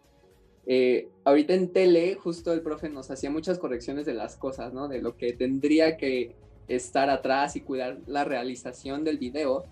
Eh, 0.66 1.08
ahorita 1.24 1.54
en 1.54 1.72
tele, 1.72 2.16
justo 2.16 2.52
el 2.52 2.60
profe 2.60 2.90
nos 2.90 3.10
hacía 3.10 3.32
muchas 3.32 3.58
correcciones 3.58 4.06
de 4.06 4.14
las 4.14 4.36
cosas, 4.36 4.74
¿no? 4.74 4.90
De 4.90 5.02
lo 5.02 5.16
que 5.16 5.32
tendría 5.32 5.96
que 5.96 6.36
estar 6.68 7.10
atrás 7.10 7.56
y 7.56 7.62
cuidar 7.62 8.00
la 8.06 8.26
realización 8.26 9.06
del 9.06 9.18
video. 9.18 9.64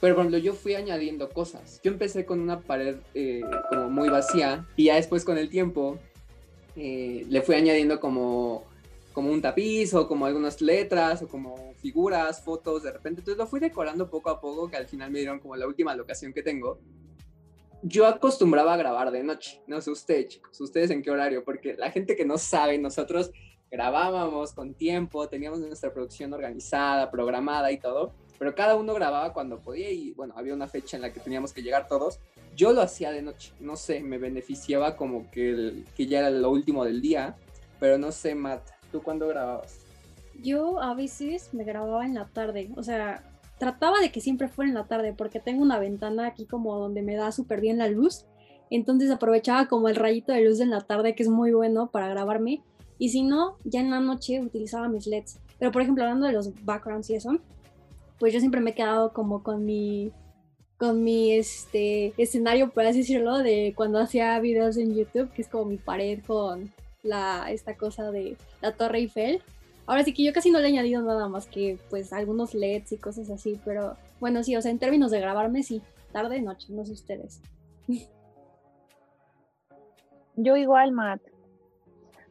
Pero 0.00 0.14
por 0.14 0.24
ejemplo, 0.24 0.38
yo 0.38 0.52
fui 0.52 0.74
añadiendo 0.74 1.30
cosas. 1.30 1.80
Yo 1.82 1.90
empecé 1.90 2.26
con 2.26 2.40
una 2.40 2.60
pared 2.60 2.96
eh, 3.14 3.42
como 3.70 3.88
muy 3.88 4.08
vacía 4.08 4.66
y 4.76 4.84
ya 4.84 4.96
después 4.96 5.24
con 5.24 5.38
el 5.38 5.48
tiempo 5.48 5.98
eh, 6.76 7.24
le 7.28 7.40
fui 7.40 7.54
añadiendo 7.54 7.98
como, 7.98 8.64
como 9.14 9.32
un 9.32 9.40
tapiz 9.40 9.94
o 9.94 10.06
como 10.06 10.26
algunas 10.26 10.60
letras 10.60 11.22
o 11.22 11.28
como 11.28 11.72
figuras, 11.80 12.42
fotos 12.42 12.82
de 12.82 12.92
repente. 12.92 13.20
Entonces 13.22 13.38
lo 13.38 13.46
fui 13.46 13.58
decorando 13.58 14.10
poco 14.10 14.28
a 14.28 14.40
poco 14.40 14.68
que 14.68 14.76
al 14.76 14.86
final 14.86 15.10
me 15.10 15.20
dieron 15.20 15.38
como 15.38 15.56
la 15.56 15.66
última 15.66 15.94
locación 15.96 16.34
que 16.34 16.42
tengo. 16.42 16.78
Yo 17.82 18.06
acostumbraba 18.06 18.74
a 18.74 18.76
grabar 18.76 19.10
de 19.10 19.22
noche. 19.22 19.62
No 19.66 19.80
sé 19.80 19.90
ustedes, 19.90 20.28
chicos, 20.28 20.60
ustedes 20.60 20.90
en 20.90 21.02
qué 21.02 21.10
horario, 21.10 21.42
porque 21.44 21.74
la 21.74 21.90
gente 21.90 22.16
que 22.16 22.26
no 22.26 22.36
sabe, 22.36 22.76
nosotros 22.78 23.30
grabábamos 23.70 24.52
con 24.52 24.74
tiempo, 24.74 25.28
teníamos 25.28 25.60
nuestra 25.60 25.92
producción 25.92 26.32
organizada, 26.32 27.10
programada 27.10 27.70
y 27.72 27.78
todo 27.78 28.12
pero 28.38 28.54
cada 28.54 28.76
uno 28.76 28.94
grababa 28.94 29.32
cuando 29.32 29.58
podía 29.58 29.90
y 29.90 30.12
bueno, 30.12 30.34
había 30.36 30.54
una 30.54 30.68
fecha 30.68 30.96
en 30.96 31.02
la 31.02 31.12
que 31.12 31.20
teníamos 31.20 31.52
que 31.52 31.62
llegar 31.62 31.86
todos. 31.86 32.20
Yo 32.54 32.72
lo 32.72 32.82
hacía 32.82 33.10
de 33.10 33.22
noche, 33.22 33.52
no 33.60 33.76
sé, 33.76 34.00
me 34.00 34.18
beneficiaba 34.18 34.96
como 34.96 35.30
que, 35.30 35.84
que 35.94 36.06
ya 36.06 36.20
era 36.20 36.30
lo 36.30 36.50
último 36.50 36.84
del 36.84 37.00
día, 37.00 37.36
pero 37.80 37.98
no 37.98 38.12
sé, 38.12 38.34
Matt, 38.34 38.62
¿tú 38.92 39.02
cuándo 39.02 39.28
grababas? 39.28 39.80
Yo 40.42 40.80
a 40.80 40.94
veces 40.94 41.52
me 41.54 41.64
grababa 41.64 42.04
en 42.04 42.14
la 42.14 42.26
tarde, 42.26 42.70
o 42.76 42.82
sea, 42.82 43.22
trataba 43.58 44.00
de 44.00 44.12
que 44.12 44.20
siempre 44.20 44.48
fuera 44.48 44.68
en 44.68 44.74
la 44.74 44.84
tarde 44.84 45.14
porque 45.16 45.40
tengo 45.40 45.62
una 45.62 45.78
ventana 45.78 46.26
aquí 46.26 46.46
como 46.46 46.78
donde 46.78 47.02
me 47.02 47.16
da 47.16 47.32
súper 47.32 47.60
bien 47.60 47.78
la 47.78 47.88
luz, 47.88 48.26
entonces 48.68 49.10
aprovechaba 49.10 49.66
como 49.68 49.88
el 49.88 49.96
rayito 49.96 50.32
de 50.32 50.42
luz 50.42 50.60
en 50.60 50.70
la 50.70 50.82
tarde 50.82 51.14
que 51.14 51.22
es 51.22 51.28
muy 51.28 51.52
bueno 51.52 51.90
para 51.90 52.08
grabarme 52.08 52.62
y 52.98 53.10
si 53.10 53.22
no, 53.22 53.56
ya 53.64 53.80
en 53.80 53.90
la 53.90 54.00
noche 54.00 54.40
utilizaba 54.40 54.88
mis 54.88 55.06
LEDs. 55.06 55.38
Pero 55.58 55.72
por 55.72 55.82
ejemplo, 55.82 56.04
hablando 56.04 56.26
de 56.26 56.32
los 56.32 56.52
backgrounds 56.64 57.10
y 57.10 57.14
eso, 57.14 57.38
pues 58.18 58.32
yo 58.32 58.40
siempre 58.40 58.60
me 58.60 58.70
he 58.70 58.74
quedado 58.74 59.12
como 59.12 59.42
con 59.42 59.64
mi 59.64 60.12
con 60.78 61.02
mi 61.02 61.32
este 61.32 62.12
escenario, 62.18 62.70
por 62.70 62.84
así 62.84 62.98
decirlo, 62.98 63.38
de 63.38 63.72
cuando 63.74 63.98
hacía 63.98 64.38
videos 64.40 64.76
en 64.76 64.94
YouTube, 64.94 65.32
que 65.32 65.40
es 65.40 65.48
como 65.48 65.64
mi 65.64 65.78
pared 65.78 66.22
con 66.26 66.70
la 67.02 67.50
esta 67.50 67.76
cosa 67.76 68.10
de 68.10 68.36
la 68.60 68.72
Torre 68.72 68.98
Eiffel. 68.98 69.42
Ahora 69.86 70.04
sí 70.04 70.12
que 70.12 70.24
yo 70.24 70.32
casi 70.34 70.50
no 70.50 70.58
le 70.58 70.66
he 70.66 70.72
añadido 70.72 71.00
nada 71.02 71.28
más 71.28 71.46
que 71.46 71.78
pues 71.88 72.12
algunos 72.12 72.54
LEDs 72.54 72.92
y 72.92 72.98
cosas 72.98 73.30
así, 73.30 73.58
pero 73.64 73.96
bueno, 74.20 74.42
sí, 74.42 74.56
o 74.56 74.62
sea, 74.62 74.70
en 74.70 74.78
términos 74.78 75.10
de 75.10 75.20
grabarme 75.20 75.62
sí, 75.62 75.80
tarde 76.12 76.42
noche, 76.42 76.66
no 76.70 76.84
sé 76.84 76.92
ustedes. 76.92 77.40
Yo 80.36 80.56
igual, 80.56 80.92
Matt 80.92 81.22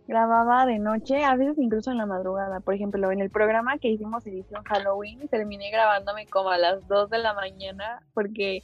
grababa 0.08 0.66
de 0.66 0.80
noche, 0.80 1.24
a 1.24 1.36
veces 1.36 1.58
incluso 1.58 1.92
en 1.92 1.98
la 1.98 2.06
madrugada. 2.06 2.60
Por 2.60 2.74
ejemplo, 2.74 3.12
en 3.12 3.20
el 3.20 3.30
programa 3.30 3.78
que 3.78 3.90
hicimos 3.90 4.26
edición 4.28 4.64
Halloween, 4.64 5.28
terminé 5.30 5.72
grabándome 5.72 6.28
como 6.28 6.50
a 6.50 6.58
las 6.58 6.88
2 6.88 7.10
de 7.10 7.18
la 7.18 7.34
mañana 7.34 8.02
porque 8.14 8.64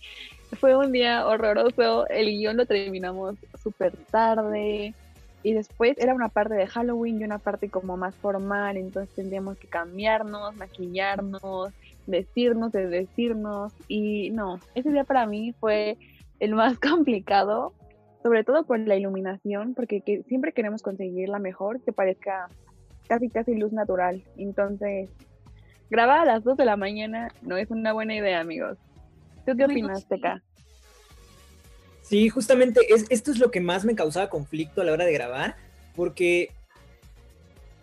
fue 0.60 0.76
un 0.76 0.92
día 0.92 1.28
horroroso. 1.28 2.08
El 2.08 2.28
guion 2.28 2.58
lo 2.58 2.66
terminamos 2.66 3.36
súper 3.62 3.96
tarde. 4.12 4.94
Y 5.44 5.54
después 5.54 5.98
era 5.98 6.14
una 6.14 6.30
parte 6.30 6.54
de 6.54 6.68
Halloween 6.68 7.20
y 7.20 7.24
una 7.24 7.40
parte 7.40 7.70
como 7.70 7.98
más 7.98 8.14
formal, 8.14 8.78
entonces 8.78 9.16
tendríamos 9.16 9.58
que 9.58 9.68
cambiarnos, 9.68 10.56
maquillarnos, 10.56 11.72
vestirnos, 12.06 12.72
desvestirnos. 12.72 13.74
Y 13.88 14.30
no, 14.30 14.60
ese 14.76 14.92
día 14.92 15.04
para 15.04 15.26
mí 15.26 15.56
fue 15.60 15.98
el 16.40 16.54
más 16.54 16.78
complicado 16.80 17.74
sobre 18.24 18.44
todo 18.44 18.66
por 18.66 18.80
la 18.80 18.96
iluminación, 18.96 19.74
porque 19.74 20.24
siempre 20.28 20.54
queremos 20.54 20.82
conseguir 20.82 21.30
la 21.30 21.40
mejor 21.40 21.82
que 21.82 21.92
parezca 21.92 22.48
casi 23.08 23.30
casi 23.30 23.56
luz 23.56 23.74
natural. 23.74 24.24
Entonces, 24.38 25.10
grabar 25.90 26.20
a 26.20 26.26
las 26.26 26.44
2 26.44 26.58
de 26.58 26.66
la 26.66 26.78
mañana 26.78 27.30
no 27.42 27.58
es 27.58 27.70
una 27.72 27.94
buena 27.94 28.16
idea, 28.16 28.40
amigos. 28.40 28.78
¿Tú 29.46 29.56
qué 29.58 29.66
opinas, 29.66 30.08
Teca? 30.08 30.44
Sí, 32.02 32.30
justamente 32.30 32.82
es, 32.94 33.06
esto 33.10 33.32
es 33.32 33.40
lo 33.40 33.52
que 33.52 33.62
más 33.62 33.86
me 33.86 33.96
causaba 33.96 34.30
conflicto 34.30 34.82
a 34.82 34.84
la 34.84 34.94
hora 34.94 35.06
de 35.06 35.14
grabar, 35.14 35.56
porque 35.96 36.52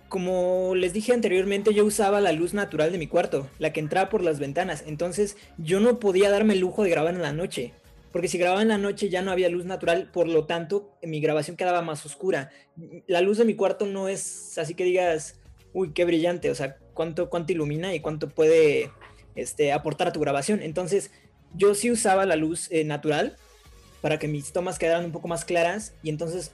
como 0.09 0.75
les 0.75 0.93
dije 0.93 1.13
anteriormente, 1.13 1.75
yo 1.75 1.85
usaba 1.85 2.21
la 2.21 2.33
luz 2.33 2.55
natural 2.55 2.93
de 2.93 2.99
mi 2.99 3.07
cuarto, 3.07 3.49
la 3.59 3.73
que 3.73 3.81
entraba 3.81 4.09
por 4.09 4.23
las 4.23 4.39
ventanas, 4.39 4.85
entonces 4.87 5.37
yo 5.59 5.81
no 5.81 5.99
podía 5.99 6.31
darme 6.31 6.55
el 6.55 6.61
lujo 6.61 6.83
de 6.83 6.91
grabar 6.91 7.15
en 7.15 7.23
la 7.23 7.33
noche 7.33 7.73
porque 8.13 8.29
si 8.29 8.39
grababa 8.39 8.63
en 8.63 8.69
la 8.69 8.79
noche 8.79 9.09
ya 9.09 9.23
no 9.23 9.31
había 9.31 9.49
luz 9.49 9.65
natural, 9.65 10.11
por 10.13 10.29
lo 10.29 10.47
tanto 10.47 10.99
mi 11.03 11.21
grabación 11.21 11.57
quedaba 11.57 11.83
más 11.83 12.05
oscura. 12.07 12.51
La 13.07 13.21
luz 13.21 13.39
de 13.39 13.45
mi 13.45 13.55
cuarto 13.55 13.87
no 13.87 14.09
es 14.09 14.57
así 14.59 14.75
que 14.75 14.85
digas, 14.85 15.41
uy, 15.73 15.93
qué 15.93 16.05
brillante, 16.05 16.51
o 16.51 16.55
sea, 16.55 16.79
cuánto, 16.95 17.29
ilumina 17.49 17.95
y 17.95 18.01
cuánto 18.01 18.29
puede 18.29 18.91
este, 19.35 19.73
aportar 19.73 20.09
a 20.09 20.13
tu 20.13 20.21
grabación. 20.21 20.63
Entonces 20.63 21.11
yo 21.55 21.75
sí 21.75 21.91
usaba 21.91 22.27
la 22.27 22.37
luz 22.37 22.71
eh, 22.71 22.85
natural 22.85 23.37
para 24.01 24.19
que 24.19 24.29
mis 24.29 24.53
tomas 24.53 24.79
quedaran 24.79 25.05
un 25.05 25.13
poco 25.13 25.29
más 25.29 25.45
claras 25.45 25.95
y 26.03 26.11
entonces 26.11 26.53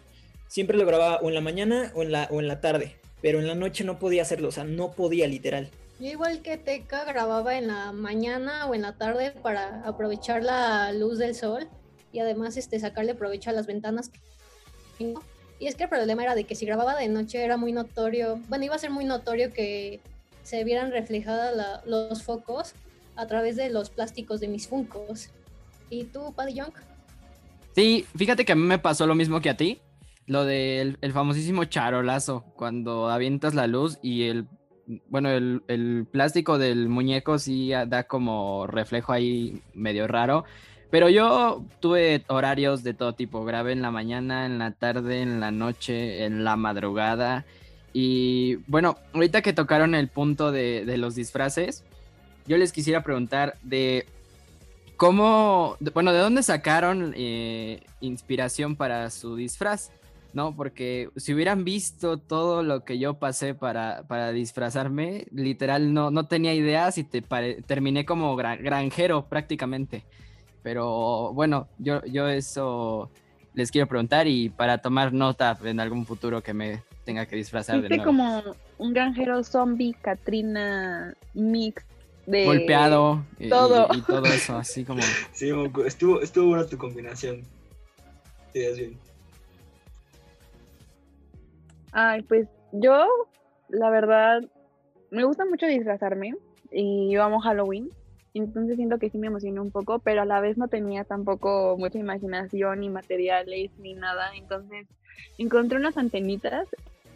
siempre 0.49 0.77
lo 0.77 0.87
grababa 0.87 1.17
o 1.17 1.29
en 1.29 1.35
la 1.35 1.41
mañana 1.41 1.93
o 1.95 2.03
en 2.03 2.13
la, 2.13 2.29
o 2.31 2.41
en 2.41 2.49
la 2.49 2.61
tarde, 2.61 2.97
pero 3.23 3.39
en 3.39 3.47
la 3.47 3.55
noche 3.55 3.85
no 3.85 3.99
podía 3.99 4.23
hacerlo, 4.23 4.49
o 4.49 4.53
sea, 4.53 4.65
no 4.65 4.93
podía 4.93 5.27
literal. 5.27 5.71
Yo 6.01 6.09
igual 6.09 6.43
que 6.43 6.57
Teca 6.57 7.05
grababa 7.05 7.57
en 7.57 7.69
la 7.69 7.93
mañana 7.93 8.67
o 8.67 8.75
en 8.75 8.83
la 8.83 8.97
tarde 8.97 9.31
para 9.31 9.83
aprovechar 9.87 10.43
la 10.43 10.93
luz 10.93 11.19
del 11.19 11.35
sol 11.35 11.69
y 12.13 12.19
además 12.19 12.57
este 12.57 12.81
sacarle 12.81 13.15
provecho 13.15 13.51
a 13.51 13.53
las 13.53 13.67
ventanas. 13.67 14.11
Y 14.99 15.67
es 15.67 15.77
que 15.77 15.85
el 15.85 15.89
problema 15.89 16.23
era 16.23 16.35
de 16.35 16.45
que 16.45 16.55
si 16.55 16.67
grababa 16.67 16.97
de 16.97 17.09
noche 17.09 17.45
era 17.45 17.57
muy 17.57 17.73
notorio, 17.73 18.41
bueno, 18.49 18.65
iba 18.65 18.75
a 18.75 18.79
ser 18.79 18.91
muy 18.91 19.05
notorio 19.05 19.53
que 19.53 20.01
se 20.43 20.63
vieran 20.65 20.91
reflejados 20.91 21.57
los 21.87 22.23
focos 22.23 22.75
a 23.17 23.27
través 23.27 23.57
de 23.57 23.71
los 23.71 23.91
plásticos 23.91 24.41
de 24.41 24.49
mis 24.49 24.67
funcos. 24.67 25.31
¿Y 25.91 26.05
tú, 26.05 26.33
Paddy 26.35 26.55
Young? 26.55 26.75
Sí, 27.75 28.05
fíjate 28.17 28.45
que 28.45 28.53
a 28.53 28.57
mí 28.57 28.63
me 28.63 28.79
pasó 28.79 29.07
lo 29.07 29.15
mismo 29.15 29.41
que 29.41 29.51
a 29.51 29.57
ti. 29.57 29.81
Lo 30.27 30.45
del 30.45 30.99
el 31.03 31.13
famosísimo 31.13 31.65
charolazo, 31.65 32.45
cuando 32.57 33.09
avientas 33.11 33.55
la 33.55 33.67
luz 33.67 33.99
y 34.03 34.25
el 34.25 34.49
bueno, 35.09 35.31
el, 35.31 36.07
plástico 36.11 36.59
del 36.59 36.89
muñeco 36.89 37.39
sí 37.39 37.71
da 37.71 38.05
como 38.05 38.67
reflejo 38.67 39.13
ahí 39.13 39.63
medio 39.75 40.07
raro. 40.07 40.45
Pero 40.91 41.09
yo 41.09 41.65
tuve 41.81 42.23
horarios 42.29 42.85
de 42.85 42.95
todo 42.95 43.15
tipo. 43.15 43.45
Grabé 43.45 43.73
en 43.73 43.83
la 43.83 43.91
mañana, 43.91 44.47
en 44.47 44.59
la 44.59 44.71
tarde, 44.73 45.23
en 45.23 45.41
la 45.41 45.51
noche, 45.51 46.25
en 46.25 46.45
la 46.45 46.57
madrugada. 46.57 47.45
Y 47.93 48.57
bueno, 48.67 48.97
ahorita 49.13 49.43
que 49.43 49.53
tocaron 49.53 49.95
el 49.95 50.09
punto 50.09 50.53
de, 50.53 50.85
los 50.97 51.15
disfraces, 51.15 51.85
yo 52.47 52.57
les 52.59 52.73
quisiera 52.73 53.03
preguntar 53.03 53.57
de 53.63 54.07
cómo, 54.97 55.77
bueno, 55.95 56.13
de 56.13 56.19
dónde 56.19 56.43
sacaron 56.43 57.13
eh, 57.17 57.83
inspiración 58.01 58.77
para 58.77 59.11
su 59.11 59.37
disfraz. 59.37 59.91
¿No? 60.35 60.55
Porque 60.55 61.09
si 61.17 61.33
hubieran 61.33 61.65
visto 61.65 62.19
todo 62.19 62.63
lo 62.63 62.85
que 62.85 62.99
yo 62.99 63.15
pasé 63.15 63.55
para, 63.55 64.03
para 64.09 64.33
disfrazarme, 64.33 65.27
literal 65.31 65.95
no, 65.95 66.11
no 66.11 66.27
tenía 66.27 66.53
ideas 66.53 66.99
y 66.99 67.05
te 67.05 67.23
terminé 67.67 68.05
como 68.05 68.37
granjero 68.37 69.27
prácticamente. 69.27 70.05
Pero 70.63 71.33
bueno, 71.33 71.69
yo, 71.79 72.05
yo 72.05 72.29
eso 72.29 73.11
les 73.55 73.71
quiero 73.71 73.87
preguntar 73.87 74.27
y 74.27 74.49
para 74.49 74.79
tomar 74.79 75.13
nota 75.13 75.57
en 75.65 75.79
algún 75.79 76.05
futuro 76.05 76.43
que 76.43 76.53
me 76.53 76.83
tenga 77.05 77.27
que 77.27 77.37
disfrazar 77.37 77.81
de 77.81 77.89
nuevo. 77.89 78.05
como 78.05 78.43
un 78.79 78.93
granjero 78.93 79.45
zombie, 79.45 79.95
Katrina 80.03 81.15
mix 81.35 81.85
de 82.27 82.45
golpeado 82.45 83.25
todo. 83.49 83.89
Y, 83.93 84.01
todo 84.01 84.25
eso, 84.25 84.57
así 84.57 84.85
como. 84.85 85.03
Sí, 85.33 85.51
estuvo, 85.87 86.23
estuvo 86.23 86.49
buena 86.49 86.67
tu 86.67 86.77
combinación. 86.77 87.43
Sí, 88.53 88.61
bien. 88.77 89.14
Ay, 91.97 92.23
pues 92.23 92.49
yo, 92.73 93.07
la 93.69 93.89
verdad, 93.89 94.43
me 95.11 95.23
gusta 95.25 95.45
mucho 95.45 95.67
disfrazarme 95.67 96.35
y 96.73 97.15
amo 97.15 97.39
Halloween. 97.39 97.89
Entonces 98.35 98.75
siento 98.75 98.99
que 98.99 99.11
sí 99.11 99.19
me 99.19 99.29
emocionó 99.29 99.63
un 99.63 99.71
poco, 99.71 100.01
pero 100.01 100.23
a 100.23 100.25
la 100.25 100.41
vez 100.41 100.59
no 100.59 100.67
tenía 100.67 101.05
tampoco 101.05 101.77
mucha 101.79 102.01
imaginación 102.01 102.81
ni 102.81 102.89
materiales 102.89 103.71
ni 103.79 103.95
nada. 103.95 104.33
Entonces 104.37 104.89
encontré 105.39 105.79
unas 105.79 105.97
antenitas 105.97 106.67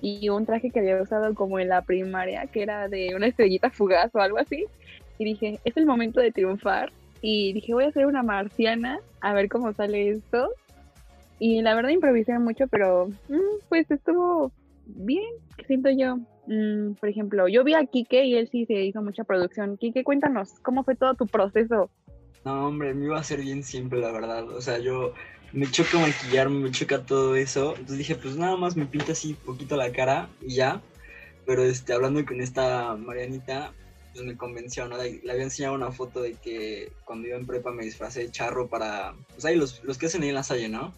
y 0.00 0.28
un 0.28 0.46
traje 0.46 0.70
que 0.70 0.78
había 0.78 1.02
usado 1.02 1.34
como 1.34 1.58
en 1.58 1.70
la 1.70 1.82
primaria, 1.82 2.46
que 2.46 2.62
era 2.62 2.86
de 2.86 3.16
una 3.16 3.26
estrellita 3.26 3.70
fugaz 3.70 4.14
o 4.14 4.20
algo 4.20 4.38
así. 4.38 4.66
Y 5.18 5.24
dije, 5.24 5.58
es 5.64 5.76
el 5.76 5.86
momento 5.86 6.20
de 6.20 6.30
triunfar. 6.30 6.92
Y 7.20 7.52
dije, 7.52 7.74
voy 7.74 7.86
a 7.86 7.90
ser 7.90 8.06
una 8.06 8.22
marciana, 8.22 9.00
a 9.20 9.32
ver 9.32 9.48
cómo 9.48 9.72
sale 9.72 10.10
esto. 10.10 10.50
Y 11.40 11.62
la 11.62 11.74
verdad 11.74 11.90
improvisé 11.90 12.38
mucho, 12.38 12.68
pero 12.68 13.08
mm, 13.28 13.66
pues 13.68 13.90
estuvo 13.90 14.52
bien, 14.88 15.32
siento 15.66 15.90
yo. 15.90 16.18
Mm, 16.46 16.94
por 16.94 17.08
ejemplo, 17.08 17.46
yo 17.48 17.62
vi 17.62 17.74
a 17.74 17.84
Kike 17.84 18.24
y 18.24 18.34
él 18.34 18.48
sí 18.50 18.64
se 18.66 18.82
hizo 18.84 19.02
mucha 19.02 19.24
producción. 19.24 19.76
Kike, 19.76 20.02
cuéntanos, 20.02 20.54
¿cómo 20.62 20.82
fue 20.82 20.96
todo 20.96 21.14
tu 21.14 21.26
proceso? 21.26 21.90
No, 22.44 22.68
hombre, 22.68 22.94
me 22.94 23.06
iba 23.06 23.18
a 23.18 23.24
ser 23.24 23.40
bien 23.40 23.62
siempre, 23.62 24.00
la 24.00 24.10
verdad. 24.10 24.48
O 24.48 24.60
sea, 24.60 24.78
yo 24.78 25.12
me 25.52 25.70
choca 25.70 25.98
maquillarme, 25.98 26.60
me 26.60 26.70
choca 26.70 27.04
todo 27.04 27.36
eso. 27.36 27.70
Entonces 27.70 27.98
dije, 27.98 28.14
pues 28.14 28.36
nada 28.36 28.56
más 28.56 28.76
me 28.76 28.86
pinto 28.86 29.12
así 29.12 29.34
poquito 29.34 29.76
la 29.76 29.92
cara 29.92 30.28
y 30.40 30.54
ya. 30.54 30.80
Pero 31.44 31.64
este, 31.64 31.92
hablando 31.92 32.24
con 32.24 32.40
esta 32.40 32.94
Marianita, 32.96 33.72
pues 34.12 34.24
me 34.24 34.36
convenció, 34.36 34.86
¿no? 34.86 34.96
Le 34.96 35.30
había 35.30 35.44
enseñado 35.44 35.74
una 35.74 35.92
foto 35.92 36.22
de 36.22 36.34
que 36.34 36.92
cuando 37.04 37.28
iba 37.28 37.36
en 37.36 37.46
prepa 37.46 37.70
me 37.72 37.84
disfracé 37.84 38.20
de 38.20 38.30
charro 38.30 38.68
para, 38.68 39.14
pues 39.32 39.44
ahí 39.44 39.56
los, 39.56 39.82
los 39.84 39.98
que 39.98 40.06
hacen 40.06 40.22
ahí 40.22 40.30
en 40.30 40.34
la 40.34 40.42
salle, 40.42 40.68
¿no? 40.68 40.92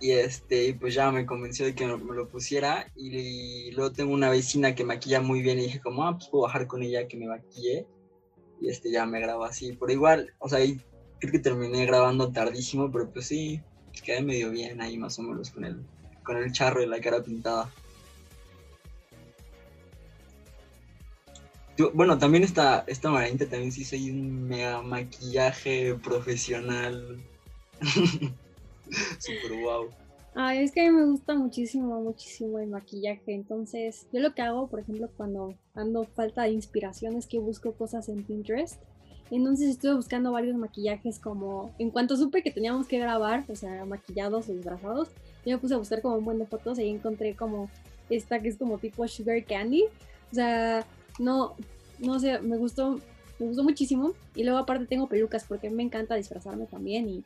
Y 0.00 0.10
este, 0.12 0.74
pues 0.74 0.94
ya 0.94 1.10
me 1.10 1.24
convenció 1.24 1.64
de 1.64 1.74
que 1.74 1.86
me, 1.86 2.14
lo 2.14 2.28
pusiera. 2.28 2.90
Y, 2.96 3.70
luego 3.72 3.92
tengo 3.92 4.12
una 4.12 4.30
vecina 4.30 4.74
que 4.74 4.84
maquilla 4.84 5.20
muy 5.20 5.42
bien 5.42 5.58
y 5.58 5.62
dije 5.62 5.80
como, 5.80 6.06
ah, 6.06 6.16
pues 6.16 6.28
puedo 6.28 6.44
bajar 6.44 6.66
con 6.66 6.82
ella 6.82 7.08
que 7.08 7.16
me 7.16 7.26
maquille. 7.26 7.86
Y 8.60 8.68
este 8.68 8.90
ya 8.90 9.06
me 9.06 9.20
grabo 9.20 9.44
así. 9.44 9.76
Pero 9.78 9.92
igual, 9.92 10.34
o 10.38 10.48
sea, 10.48 10.58
ahí 10.58 10.80
creo 11.20 11.32
que 11.32 11.38
terminé 11.38 11.86
grabando 11.86 12.32
tardísimo, 12.32 12.90
pero 12.90 13.10
pues 13.10 13.26
sí, 13.26 13.60
quedé 14.04 14.22
medio 14.22 14.50
bien 14.50 14.80
ahí 14.80 14.98
más 14.98 15.18
o 15.18 15.22
menos 15.22 15.50
con 15.50 15.64
el, 15.64 15.84
con 16.22 16.36
el 16.36 16.52
charro 16.52 16.82
y 16.82 16.86
la 16.86 17.00
cara 17.00 17.22
pintada. 17.22 17.70
bueno, 21.92 22.18
también 22.18 22.44
esta, 22.44 22.84
esta 22.86 23.10
también 23.10 23.72
sí 23.72 23.84
soy 23.84 24.10
un 24.10 24.44
mega 24.44 24.80
maquillaje 24.82 25.94
profesional. 25.94 27.20
Super 29.18 29.62
wow. 29.62 29.88
Ay, 30.36 30.64
es 30.64 30.72
que 30.72 30.80
a 30.80 30.90
mí 30.90 30.96
me 30.96 31.04
gusta 31.04 31.34
muchísimo, 31.34 32.00
muchísimo 32.00 32.58
el 32.58 32.68
maquillaje. 32.68 33.34
Entonces, 33.34 34.06
yo 34.12 34.20
lo 34.20 34.34
que 34.34 34.42
hago, 34.42 34.66
por 34.66 34.80
ejemplo, 34.80 35.08
cuando 35.16 35.54
ando 35.74 36.04
falta 36.04 36.42
de 36.42 36.50
inspiración 36.50 37.16
es 37.16 37.26
que 37.26 37.38
busco 37.38 37.72
cosas 37.72 38.08
en 38.08 38.24
Pinterest. 38.24 38.80
Entonces 39.30 39.70
estuve 39.70 39.94
buscando 39.94 40.32
varios 40.32 40.56
maquillajes 40.56 41.18
como, 41.18 41.72
en 41.78 41.90
cuanto 41.90 42.16
supe 42.16 42.42
que 42.42 42.50
teníamos 42.50 42.86
que 42.86 42.98
grabar, 42.98 43.44
o 43.48 43.56
sea, 43.56 43.84
maquillados 43.84 44.48
o 44.48 44.52
disfrazados, 44.52 45.08
yo 45.44 45.52
me 45.52 45.58
puse 45.58 45.74
a 45.74 45.78
buscar 45.78 46.02
como 46.02 46.16
un 46.16 46.24
buen 46.24 46.38
de 46.38 46.46
fotos 46.46 46.78
y 46.78 46.88
encontré 46.88 47.34
como 47.34 47.70
esta 48.10 48.40
que 48.40 48.48
es 48.48 48.56
como 48.56 48.78
tipo 48.78 49.06
sugar 49.08 49.44
candy. 49.44 49.84
O 50.30 50.34
sea, 50.34 50.86
no, 51.18 51.54
no 51.98 52.18
sé, 52.18 52.40
me 52.40 52.56
gustó, 52.56 53.00
me 53.38 53.46
gustó 53.46 53.62
muchísimo. 53.62 54.12
Y 54.34 54.44
luego 54.44 54.58
aparte 54.58 54.86
tengo 54.86 55.08
pelucas 55.08 55.44
porque 55.44 55.70
me 55.70 55.82
encanta 55.82 56.16
disfrazarme 56.16 56.66
también 56.66 57.08
y 57.08 57.24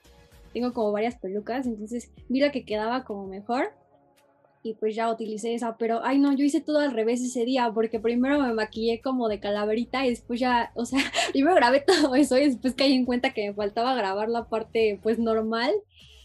tengo 0.52 0.72
como 0.72 0.92
varias 0.92 1.16
pelucas, 1.16 1.66
entonces 1.66 2.10
mira 2.28 2.52
que 2.52 2.64
quedaba 2.64 3.04
como 3.04 3.26
mejor 3.26 3.72
y 4.62 4.74
pues 4.74 4.94
ya 4.94 5.10
utilicé 5.10 5.54
esa, 5.54 5.76
pero 5.76 6.00
ay 6.02 6.18
no, 6.18 6.34
yo 6.34 6.44
hice 6.44 6.60
todo 6.60 6.80
al 6.80 6.92
revés 6.92 7.22
ese 7.22 7.44
día 7.44 7.70
porque 7.72 8.00
primero 8.00 8.40
me 8.40 8.52
maquillé 8.52 9.00
como 9.00 9.28
de 9.28 9.40
calaverita 9.40 10.04
y 10.04 10.10
después 10.10 10.40
ya, 10.40 10.72
o 10.74 10.84
sea, 10.84 11.00
primero 11.32 11.54
grabé 11.54 11.80
todo 11.80 12.14
eso 12.14 12.36
y 12.38 12.46
después 12.46 12.74
caí 12.74 12.92
en 12.92 13.04
cuenta 13.04 13.32
que 13.32 13.48
me 13.48 13.54
faltaba 13.54 13.94
grabar 13.94 14.28
la 14.28 14.48
parte 14.48 14.98
pues 15.02 15.18
normal 15.18 15.72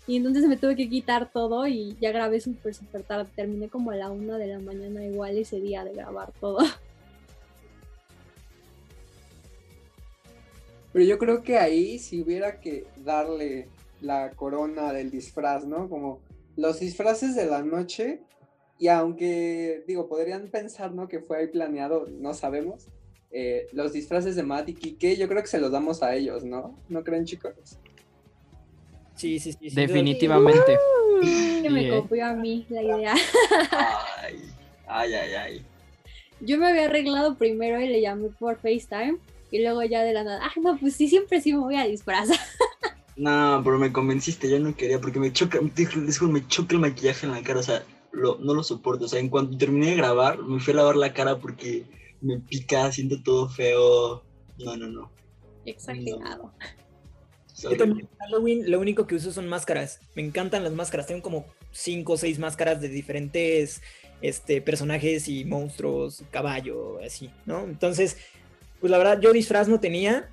y 0.06 0.18
entonces 0.18 0.46
me 0.48 0.58
tuve 0.58 0.76
que 0.76 0.90
quitar 0.90 1.32
todo 1.32 1.66
y 1.68 1.96
ya 2.02 2.12
grabé 2.12 2.42
súper 2.42 2.74
súper 2.74 3.04
tarde, 3.04 3.30
terminé 3.36 3.70
como 3.70 3.92
a 3.92 3.96
la 3.96 4.10
una 4.12 4.38
de 4.38 4.48
la 4.48 4.60
mañana 4.60 5.06
igual 5.06 5.38
ese 5.38 5.62
día 5.62 5.86
de 5.86 5.94
grabar 5.94 6.34
todo. 6.40 6.58
Pero 10.92 11.06
yo 11.06 11.18
creo 11.18 11.42
que 11.42 11.58
ahí 11.58 11.98
si 11.98 12.22
hubiera 12.22 12.60
que 12.60 12.86
darle 12.98 13.68
la 14.04 14.32
corona 14.32 14.94
del 14.94 15.10
disfraz, 15.10 15.66
¿no? 15.66 15.90
Como 15.90 16.22
los 16.56 16.80
disfraces 16.80 17.36
de 17.36 17.46
la 17.46 17.64
noche, 17.64 18.22
y 18.78 18.88
aunque, 18.90 19.84
digo, 19.88 20.08
podrían 20.08 20.50
pensar, 20.50 20.94
¿no? 20.94 21.08
Que 21.08 21.20
fue 21.20 21.38
ahí 21.38 21.48
planeado, 21.48 22.06
no 22.08 22.34
sabemos. 22.34 22.88
Eh, 23.32 23.68
los 23.72 23.94
disfraces 23.94 24.36
de 24.36 24.44
Matt 24.44 24.70
y 24.70 24.74
Kike, 24.74 25.16
yo 25.16 25.28
creo 25.28 25.42
que 25.42 25.48
se 25.48 25.60
los 25.60 25.72
damos 25.72 26.04
a 26.04 26.16
ellos, 26.16 26.44
¿no? 26.44 26.78
¿No 26.90 27.04
creen, 27.04 27.26
chicos? 27.26 27.54
Sí, 29.16 29.40
sí, 29.40 29.54
sí. 29.54 29.70
Definitivamente. 29.70 30.78
que 31.64 31.70
me 31.70 31.88
¿eh? 31.88 31.90
copió 31.90 32.26
a 32.26 32.34
mí 32.34 32.66
la 32.70 32.84
idea. 32.84 33.14
ay, 34.18 34.36
ay, 34.88 35.14
ay, 35.14 35.34
ay. 35.34 35.66
Yo 36.42 36.58
me 36.58 36.68
había 36.68 36.86
arreglado 36.86 37.38
primero 37.38 37.80
y 37.80 37.88
le 37.88 38.02
llamé 38.02 38.30
por 38.30 38.58
FaceTime. 38.58 39.18
Y 39.50 39.62
luego 39.62 39.84
ya 39.84 40.04
de 40.04 40.14
la 40.14 40.24
nada, 40.24 40.42
ah, 40.44 40.60
no, 40.60 40.78
pues 40.80 40.96
sí, 40.96 41.08
siempre 41.08 41.40
sí 41.40 41.54
me 41.54 41.60
voy 41.60 41.76
a 41.76 41.86
disfrazar. 41.86 42.38
No, 43.16 43.62
pero 43.64 43.78
me 43.78 43.94
convenciste, 43.94 44.50
yo 44.50 44.60
no 44.60 44.76
quería 44.76 45.00
porque 45.00 45.20
me 45.20 45.32
choca, 45.32 45.60
me 45.62 46.48
choca 46.48 46.76
el 46.76 46.82
maquillaje 46.82 47.26
en 47.26 47.32
la 47.32 47.44
cara, 47.44 47.60
o 47.60 47.64
sea, 47.64 47.84
lo, 48.12 48.38
no 48.40 48.54
lo 48.54 48.64
soporto. 48.64 49.06
O 49.06 49.08
sea, 49.08 49.20
en 49.20 49.30
cuanto 49.30 49.58
terminé 49.58 49.92
de 49.92 49.98
grabar, 49.98 50.42
me 50.42 50.60
fui 50.60 50.74
a 50.74 50.78
lavar 50.78 50.96
la 50.96 51.14
cara 51.14 51.40
porque 51.40 51.86
me 52.22 52.40
pica, 52.40 52.92
siento 52.92 53.22
todo 53.22 53.50
feo. 53.50 54.24
No, 54.60 54.76
no, 54.78 54.88
no. 54.88 55.12
Exagerado. 55.66 56.54
Yo 57.62 57.78
también 57.78 58.08
en 58.12 58.18
Halloween 58.18 58.72
lo 58.72 58.80
único 58.80 59.08
que 59.08 59.16
uso 59.16 59.32
son 59.32 59.48
máscaras. 59.48 60.00
Me 60.16 60.24
encantan 60.24 60.64
las 60.64 60.74
máscaras. 60.74 61.08
Tengo 61.08 61.22
como 61.22 61.46
cinco 61.72 62.14
o 62.14 62.18
seis 62.18 62.40
máscaras 62.40 62.82
de 62.82 62.90
diferentes 62.90 63.82
este, 64.22 64.62
personajes 64.62 65.28
y 65.28 65.46
monstruos, 65.46 66.24
caballo, 66.32 67.00
así, 67.00 67.30
¿no? 67.46 67.64
Entonces, 67.64 68.18
pues 68.80 68.90
la 68.92 68.98
verdad, 68.98 69.20
yo 69.22 69.34
disfraz 69.34 69.68
no 69.68 69.80
tenía. 69.80 70.30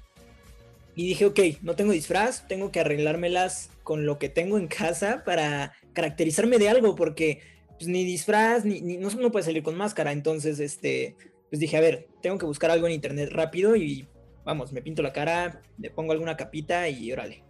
Y 0.95 1.07
dije, 1.07 1.27
ok, 1.27 1.41
no 1.63 1.77
tengo 1.77 1.93
disfraz, 1.93 2.47
tengo 2.49 2.71
que 2.73 2.81
arreglármelas 2.81 3.71
con 3.83 4.07
lo 4.07 4.19
que 4.19 4.29
tengo 4.29 4.59
en 4.59 4.69
casa 4.69 5.23
para 5.25 5.73
caracterizarme 5.93 6.59
de 6.59 6.69
algo, 6.69 6.95
porque 6.95 7.41
pues, 7.79 7.89
ni 7.89 8.05
disfraz, 8.05 8.65
ni, 8.65 8.81
no, 8.81 9.11
no 9.11 9.33
puede 9.33 9.45
salir 9.45 9.63
con 9.63 9.77
máscara. 9.77 10.13
Entonces, 10.13 10.61
este, 10.61 11.17
pues 11.49 11.61
dije, 11.61 11.77
a 11.77 11.81
ver, 11.81 12.09
tengo 12.23 12.39
que 12.39 12.47
buscar 12.47 12.71
algo 12.71 12.87
en 12.87 12.93
internet 12.93 13.31
rápido 13.33 13.77
y 13.77 14.07
vamos, 14.45 14.73
me 14.73 14.83
pinto 14.83 15.03
la 15.03 15.13
cara, 15.13 15.63
le 15.79 15.91
pongo 15.91 16.13
alguna 16.13 16.37
capita 16.37 16.89
y 16.89 17.13
órale. 17.13 17.43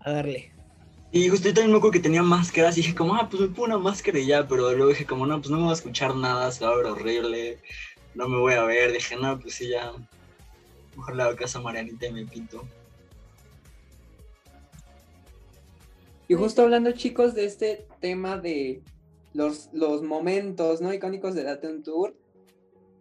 A 0.00 0.12
darle. 0.12 0.52
Y 1.12 1.28
justo 1.28 1.48
yo 1.48 1.54
también 1.54 1.72
me 1.72 1.76
acuerdo 1.76 1.92
que 1.92 2.00
tenía 2.00 2.22
máscaras 2.22 2.78
y 2.78 2.80
dije 2.80 2.94
como, 2.94 3.14
ah, 3.14 3.28
pues 3.28 3.42
me 3.42 3.48
pongo 3.48 3.64
una 3.64 3.78
máscara 3.78 4.18
y 4.18 4.26
ya, 4.26 4.48
pero 4.48 4.72
luego 4.72 4.88
dije 4.88 5.04
como, 5.04 5.26
no, 5.26 5.38
pues 5.38 5.50
no 5.50 5.58
me 5.58 5.64
voy 5.64 5.72
a 5.72 5.74
escuchar 5.74 6.16
nada, 6.16 6.50
se 6.50 6.64
va 6.64 6.72
a 6.72 6.76
ver 6.76 6.86
horrible, 6.86 7.58
no 8.14 8.28
me 8.28 8.38
voy 8.38 8.54
a 8.54 8.62
ver, 8.62 8.92
dije, 8.92 9.16
no, 9.16 9.38
pues 9.38 9.54
sí, 9.54 9.68
ya, 9.68 9.92
Mejor 10.96 11.16
la 11.16 11.34
casa 11.36 11.60
Marianita 11.60 12.06
y 12.06 12.12
me 12.12 12.24
pinto. 12.26 12.64
Y 16.28 16.34
justo 16.34 16.62
hablando, 16.62 16.92
chicos, 16.92 17.34
de 17.34 17.44
este 17.44 17.86
tema 18.00 18.38
de 18.38 18.82
los, 19.34 19.68
los 19.72 20.02
momentos 20.02 20.80
¿no? 20.80 20.92
icónicos 20.92 21.34
de 21.34 21.44
Latin 21.44 21.82
Tour, 21.82 22.16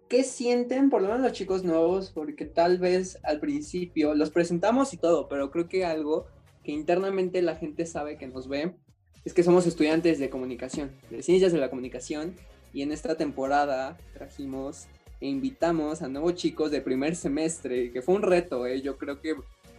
¿qué 0.09 0.23
sienten, 0.23 0.89
por 0.89 1.01
lo 1.01 1.07
menos 1.07 1.23
los 1.23 1.31
chicos 1.33 1.63
nuevos? 1.63 2.11
Porque 2.11 2.45
tal 2.45 2.77
vez 2.77 3.19
al 3.23 3.39
principio 3.39 4.15
los 4.15 4.31
presentamos 4.31 4.93
y 4.93 4.97
todo, 4.97 5.29
pero 5.29 5.51
creo 5.51 5.69
que 5.69 5.85
algo 5.85 6.25
que 6.63 6.71
internamente 6.71 7.41
la 7.41 7.55
gente 7.55 7.85
sabe 7.85 8.17
que 8.17 8.27
nos 8.27 8.47
ve 8.47 8.75
es 9.23 9.33
que 9.33 9.43
somos 9.43 9.67
estudiantes 9.67 10.19
de 10.19 10.29
comunicación, 10.29 10.91
de 11.09 11.23
ciencias 11.23 11.53
de 11.53 11.59
la 11.59 11.69
comunicación, 11.69 12.35
y 12.73 12.81
en 12.81 12.91
esta 12.91 13.15
temporada 13.15 13.97
trajimos 14.13 14.87
e 15.21 15.27
invitamos 15.27 16.01
a 16.01 16.09
nuevos 16.09 16.35
chicos 16.35 16.71
de 16.71 16.81
primer 16.81 17.15
semestre, 17.15 17.91
que 17.91 18.01
fue 18.01 18.15
un 18.15 18.23
reto, 18.23 18.65
¿eh? 18.65 18.81
yo 18.81 18.97
creo 18.97 19.21
que 19.21 19.35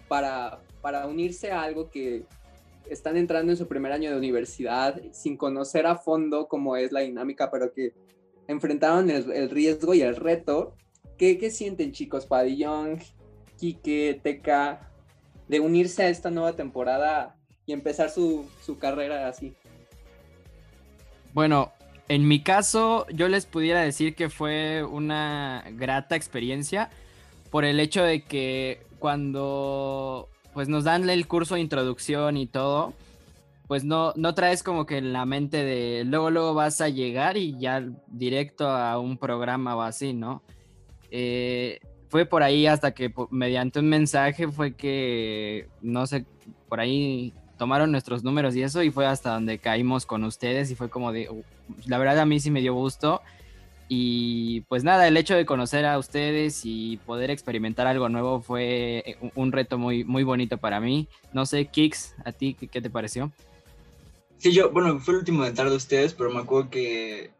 para, 0.09 0.61
para 0.81 1.07
unirse 1.07 1.51
a 1.51 1.63
algo 1.63 1.91
que 1.91 2.25
están 2.89 3.17
entrando 3.17 3.53
en 3.53 3.59
su 3.59 3.67
primer 3.67 3.93
año 3.93 4.11
de 4.11 4.17
universidad 4.17 5.01
sin 5.13 5.37
conocer 5.37 5.87
a 5.87 5.97
fondo 5.97 6.47
cómo 6.47 6.77
es 6.77 6.93
la 6.93 7.01
dinámica, 7.01 7.51
pero 7.51 7.73
que 7.73 7.93
enfrentaron 8.47 9.11
el, 9.11 9.51
riesgo 9.51 9.95
y 9.95 10.03
el 10.03 10.17
reto. 10.17 10.75
¿Qué, 11.19 11.39
¿Qué, 11.39 11.51
sienten 11.51 11.93
chicos, 11.93 12.27
Padillón, 12.27 12.99
Quique, 13.59 14.21
Teca, 14.23 14.91
de 15.49 15.61
unirse 15.61 16.05
a 16.05 16.09
esta 16.09 16.31
nueva 16.31 16.55
temporada 16.55 17.37
y 17.67 17.73
empezar 17.73 18.11
su, 18.11 18.47
su 18.65 18.79
carrera 18.79 19.29
así? 19.29 19.55
Bueno, 21.33 21.73
en 22.09 22.27
mi 22.29 22.43
caso, 22.43 23.07
yo 23.11 23.29
les 23.29 23.47
pudiera 23.47 23.81
decir 23.81 24.15
que 24.15 24.29
fue 24.29 24.85
una 24.85 25.65
grata 25.73 26.17
experiencia 26.17 26.91
por 27.51 27.65
el 27.65 27.81
hecho 27.81 28.03
de 28.03 28.23
que 28.23 28.83
cuando 28.99 30.29
pues 30.53 30.69
nos 30.69 30.85
dan 30.85 31.09
el 31.09 31.27
curso 31.27 31.55
de 31.55 31.61
introducción 31.63 32.37
y 32.37 32.47
todo, 32.47 32.93
pues 33.67 33.85
no, 33.85 34.13
no 34.17 34.35
traes 34.35 34.63
como 34.63 34.85
que 34.85 34.99
en 34.99 35.13
la 35.13 35.25
mente 35.25 35.65
de 35.65 36.05
luego 36.05 36.31
luego 36.31 36.55
vas 36.55 36.81
a 36.81 36.89
llegar 36.89 37.37
y 37.37 37.59
ya 37.59 37.83
directo 38.07 38.69
a 38.69 38.99
un 38.99 39.17
programa 39.17 39.77
o 39.77 39.83
así, 39.83 40.13
¿no? 40.13 40.43
Eh, 41.11 41.81
fue 42.09 42.27
por 42.27 42.43
ahí 42.43 42.67
hasta 42.67 42.93
que 42.93 43.13
mediante 43.31 43.79
un 43.79 43.89
mensaje 43.89 44.47
fue 44.49 44.75
que, 44.75 45.69
no 45.81 46.07
sé, 46.07 46.27
por 46.69 46.81
ahí 46.81 47.33
tomaron 47.63 47.93
nuestros 47.93 48.25
números 48.25 48.57
y 48.57 48.63
eso 48.65 48.83
y 48.83 48.91
fue 48.91 49.07
hasta 49.07 49.35
donde 49.35 49.59
caímos 49.59 50.05
con 50.05 50.25
ustedes 50.25 50.73
y 50.73 50.75
fue 50.75 50.91
como 50.91 51.13
de, 51.13 51.31
uh, 51.31 51.45
la 51.87 51.97
verdad 51.97 52.19
a 52.19 52.27
mí 52.27 52.41
sí 52.41 52.51
me 52.51 52.61
dio 52.61 52.75
gusto 52.75 53.23
y 53.87 54.63
pues 54.63 54.83
nada, 54.83 55.07
el 55.07 55.17
hecho 55.17 55.37
de 55.37 55.47
conocer 55.47 55.87
a 55.87 55.97
ustedes 55.97 56.63
y 56.65 56.97
poder 57.07 57.31
experimentar 57.31 57.87
algo 57.87 58.09
nuevo 58.09 58.41
fue 58.41 59.05
eh, 59.07 59.17
un 59.37 59.53
reto 59.53 59.79
muy, 59.79 60.03
muy 60.03 60.25
bonito 60.25 60.59
para 60.59 60.81
mí. 60.81 61.07
No 61.33 61.47
sé, 61.47 61.67
Kix, 61.67 62.17
¿a 62.25 62.33
ti 62.33 62.55
qué 62.55 62.83
te 62.83 62.91
pareció? 62.91 63.31
Sí, 64.39 64.53
yo, 64.53 64.73
bueno, 64.73 64.99
fue 64.99 65.15
el 65.15 65.19
último 65.21 65.45
de 65.45 65.51
entrar 65.51 65.71
de 65.71 65.77
ustedes, 65.77 66.15
pero 66.15 66.31
me 66.31 66.41
acuerdo 66.41 66.69
que 66.69 67.31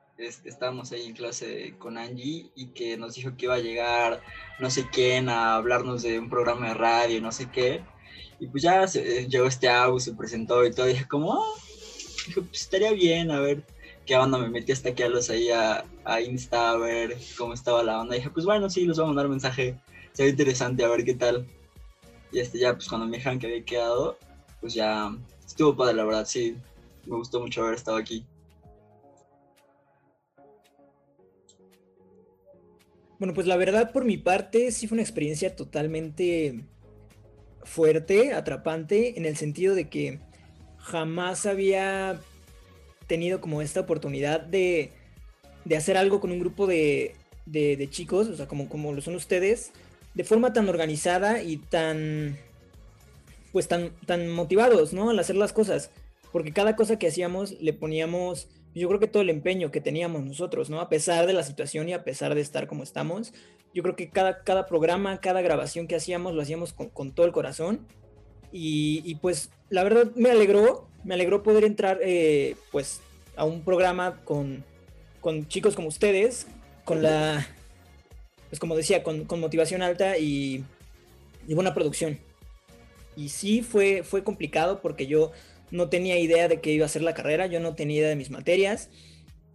estábamos 0.45 0.93
ahí 0.93 1.07
en 1.07 1.15
clase 1.15 1.75
con 1.79 1.99
Angie 1.99 2.53
y 2.55 2.67
que 2.67 2.97
nos 2.97 3.17
dijo 3.17 3.37
que 3.37 3.47
iba 3.47 3.55
a 3.55 3.59
llegar 3.59 4.23
no 4.61 4.71
sé 4.71 4.87
quién 4.93 5.29
a 5.29 5.57
hablarnos 5.57 6.03
de 6.03 6.21
un 6.21 6.31
programa 6.31 6.69
de 6.69 6.75
radio, 6.75 7.21
no 7.21 7.33
sé 7.33 7.51
qué. 7.51 7.83
Y 8.43 8.49
pues 8.49 8.65
ya 8.65 8.89
se, 8.89 9.29
llegó 9.29 9.47
este 9.47 9.69
audio, 9.69 10.01
se 10.01 10.15
presentó 10.15 10.67
y 10.67 10.73
todo, 10.73 10.87
dije 10.87 11.07
como, 11.07 11.33
ah, 11.33 11.47
pues 12.35 12.63
estaría 12.63 12.91
bien, 12.91 13.31
a 13.31 13.39
ver. 13.39 13.63
qué 14.05 14.17
onda, 14.17 14.37
me 14.37 14.49
metí 14.49 14.73
hasta 14.73 14.89
aquí 14.89 15.05
a 15.05 15.09
los 15.09 15.31
ahí 15.31 15.49
a, 15.51 15.85
a 16.05 16.21
Insta 16.21 16.73
a 16.73 16.77
ver 16.77 17.17
cómo 17.39 17.55
estaba 17.55 17.85
la 17.85 18.01
onda. 18.01 18.17
Dije, 18.17 18.31
pues 18.31 18.45
bueno, 18.45 18.69
sí, 18.69 18.85
les 18.85 18.97
voy 18.97 19.05
a 19.05 19.07
mandar 19.07 19.27
un 19.27 19.33
mensaje, 19.33 19.79
se 20.13 20.29
interesante, 20.29 20.85
a 20.85 20.89
ver 20.89 21.05
qué 21.05 21.15
tal. 21.15 21.47
Y 22.33 22.41
este 22.41 22.59
ya, 22.59 22.75
pues 22.75 22.89
cuando 22.89 23.07
me 23.07 23.19
dijeron 23.19 23.39
que 23.39 23.47
había 23.47 23.65
quedado, 23.65 24.19
pues 24.61 24.75
ya 24.75 25.17
estuvo 25.47 25.77
padre, 25.77 25.95
la 25.95 26.05
verdad, 26.05 26.27
sí, 26.27 26.57
me 27.07 27.15
gustó 27.19 27.39
mucho 27.39 27.63
haber 27.63 27.75
estado 27.75 27.97
aquí. 27.97 28.27
Bueno, 33.21 33.35
pues 33.35 33.47
la 33.47 33.57
verdad 33.57 33.93
por 33.93 34.05
mi 34.05 34.17
parte 34.17 34.73
sí 34.73 34.89
fue 34.89 34.97
una 34.97 35.03
experiencia 35.03 35.55
totalmente 35.55 36.65
fuerte, 37.65 38.33
atrapante, 38.33 39.19
en 39.19 39.27
el 39.27 39.37
sentido 39.37 39.75
de 39.75 39.89
que 39.89 40.21
jamás 40.79 41.47
había 41.47 42.21
tenido 43.07 43.41
como 43.41 43.63
esta 43.63 43.81
oportunidad 43.81 44.41
de, 44.41 44.93
de 45.65 45.77
hacer 45.77 45.97
algo 45.97 46.21
con 46.21 46.33
un 46.33 46.41
grupo 46.41 46.67
de, 46.67 47.15
de, 47.47 47.89
chicos, 47.91 48.29
o 48.29 48.37
sea, 48.37 48.47
como, 48.49 48.69
como 48.69 48.93
lo 48.93 49.01
son 49.01 49.15
ustedes, 49.15 49.73
de 50.15 50.25
forma 50.25 50.53
tan 50.53 50.69
organizada 50.69 51.43
y 51.43 51.57
tan, 51.57 52.37
pues 53.53 53.69
tan, 53.69 53.93
tan 54.07 54.29
motivados, 54.29 54.93
¿no? 54.93 55.11
Al 55.11 55.19
hacer 55.19 55.37
las 55.37 55.53
cosas, 55.53 55.91
porque 56.33 56.53
cada 56.53 56.77
cosa 56.77 56.99
que 56.99 57.09
hacíamos 57.09 57.53
le 57.61 57.73
poníamos 57.73 58.49
yo 58.81 58.89
creo 58.89 59.01
que 59.01 59.07
todo 59.07 59.23
el 59.23 59.31
empeño 59.31 59.71
que 59.71 59.81
teníamos 59.81 60.25
nosotros, 60.25 60.71
¿no? 60.71 60.81
A 60.81 60.89
pesar 60.89 61.27
de 61.27 61.33
la 61.33 61.43
situación 61.43 61.89
y 61.89 61.93
a 61.93 62.05
pesar 62.05 62.35
de 62.35 62.41
estar 62.41 62.67
como 62.67 62.83
estamos, 62.83 63.33
yo 63.75 63.83
creo 63.83 63.97
que 63.97 64.09
cada, 64.09 64.43
cada 64.43 64.67
programa, 64.67 65.21
cada 65.21 65.43
grabación 65.43 65.87
que 65.87 65.97
hacíamos, 65.97 66.35
lo 66.35 66.43
hacíamos 66.43 66.73
con, 66.73 66.89
con 66.89 67.13
todo 67.13 67.27
el 67.27 67.33
corazón. 67.33 67.87
Y, 68.51 69.03
y, 69.05 69.15
pues 69.17 69.51
la 69.71 69.83
verdad 69.83 70.11
me 70.15 70.31
alegró, 70.31 70.87
me 71.05 71.15
alegró 71.15 71.43
poder 71.43 71.65
entrar 71.65 71.99
eh, 72.03 72.57
pues 72.71 73.01
a 73.35 73.45
un 73.45 73.63
programa 73.63 74.21
con, 74.25 74.63
con, 75.21 75.49
chicos 75.49 75.75
como 75.75 75.89
ustedes, 75.89 76.47
con 76.85 77.03
la, 77.03 77.47
pues 78.51 78.61
como 78.61 78.77
decía, 78.77 79.03
con, 79.03 79.25
con 79.25 79.41
motivación 79.41 79.81
alta 79.81 80.19
y, 80.19 80.65
y, 81.49 81.55
buena 81.55 81.73
producción. 81.73 82.19
Y 83.17 83.31
sí 83.31 83.63
fue, 83.63 84.03
fue 84.03 84.23
complicado 84.23 84.81
porque 84.83 85.07
yo 85.07 85.33
no 85.73 85.89
tenía 85.89 86.19
idea 86.19 86.49
de 86.49 86.61
qué 86.61 86.71
iba 86.71 86.85
a 86.85 86.89
ser 86.89 87.03
la 87.03 87.15
carrera, 87.15 87.47
yo 87.47 87.59
no 87.59 87.75
tenía 87.75 87.99
idea 87.99 88.09
de 88.11 88.17
mis 88.17 88.31
materias. 88.31 88.91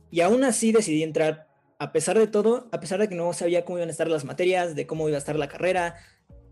Y 0.09 0.21
aún 0.21 0.43
así 0.43 0.71
decidí 0.71 1.03
entrar, 1.03 1.47
a 1.77 1.91
pesar 1.91 2.17
de 2.17 2.27
todo, 2.27 2.67
a 2.71 2.79
pesar 2.79 2.99
de 2.99 3.07
que 3.07 3.15
no 3.15 3.31
sabía 3.33 3.63
cómo 3.63 3.77
iban 3.77 3.89
a 3.89 3.91
estar 3.91 4.09
las 4.09 4.25
materias, 4.25 4.75
de 4.75 4.87
cómo 4.87 5.07
iba 5.07 5.15
a 5.15 5.19
estar 5.19 5.35
la 5.37 5.47
carrera, 5.47 5.95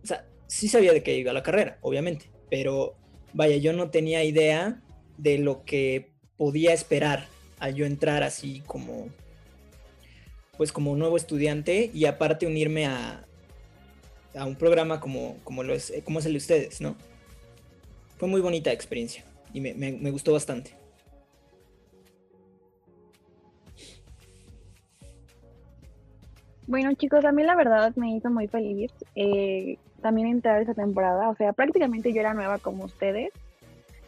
o 0.03 0.07
sea, 0.07 0.27
sí 0.47 0.67
sabía 0.67 0.93
de 0.93 1.01
qué 1.01 1.17
iba 1.17 1.33
la 1.33 1.41
carrera, 1.41 1.79
obviamente, 1.81 2.29
pero 2.49 2.95
vaya, 3.33 3.57
yo 3.57 3.73
no 3.73 3.89
tenía 3.89 4.23
idea 4.23 4.83
de 5.17 5.39
lo 5.39 5.65
que 5.65 6.11
podía 6.37 6.71
esperar 6.71 7.25
al 7.59 7.73
yo 7.73 7.85
entrar 7.85 8.21
así 8.21 8.61
como 8.67 9.07
pues 10.57 10.71
como 10.71 10.95
nuevo 10.95 11.17
estudiante 11.17 11.89
y 11.93 12.05
aparte 12.05 12.45
unirme 12.45 12.85
a, 12.85 13.25
a 14.35 14.45
un 14.45 14.55
programa 14.55 15.01
como, 15.01 15.37
como, 15.43 15.63
es, 15.63 15.91
como 16.05 16.19
es 16.19 16.25
el 16.25 16.33
de 16.33 16.37
ustedes, 16.37 16.79
¿no? 16.79 16.95
Fue 18.17 18.29
muy 18.29 18.39
bonita 18.39 18.71
experiencia 18.71 19.25
y 19.55 19.61
me, 19.61 19.73
me, 19.73 20.11
gustó 20.11 20.33
bastante. 20.33 20.75
Bueno 26.67 26.93
chicos, 26.95 27.23
a 27.23 27.31
mí 27.31 27.41
la 27.43 27.55
verdad 27.55 27.95
me 27.95 28.17
hizo 28.17 28.29
muy 28.29 28.49
feliz 28.49 28.91
eh, 29.15 29.77
también 30.01 30.27
entrar 30.27 30.61
esa 30.61 30.73
temporada. 30.73 31.29
O 31.29 31.35
sea, 31.37 31.53
prácticamente 31.53 32.11
yo 32.11 32.19
era 32.19 32.33
nueva 32.33 32.57
como 32.59 32.83
ustedes 32.83 33.29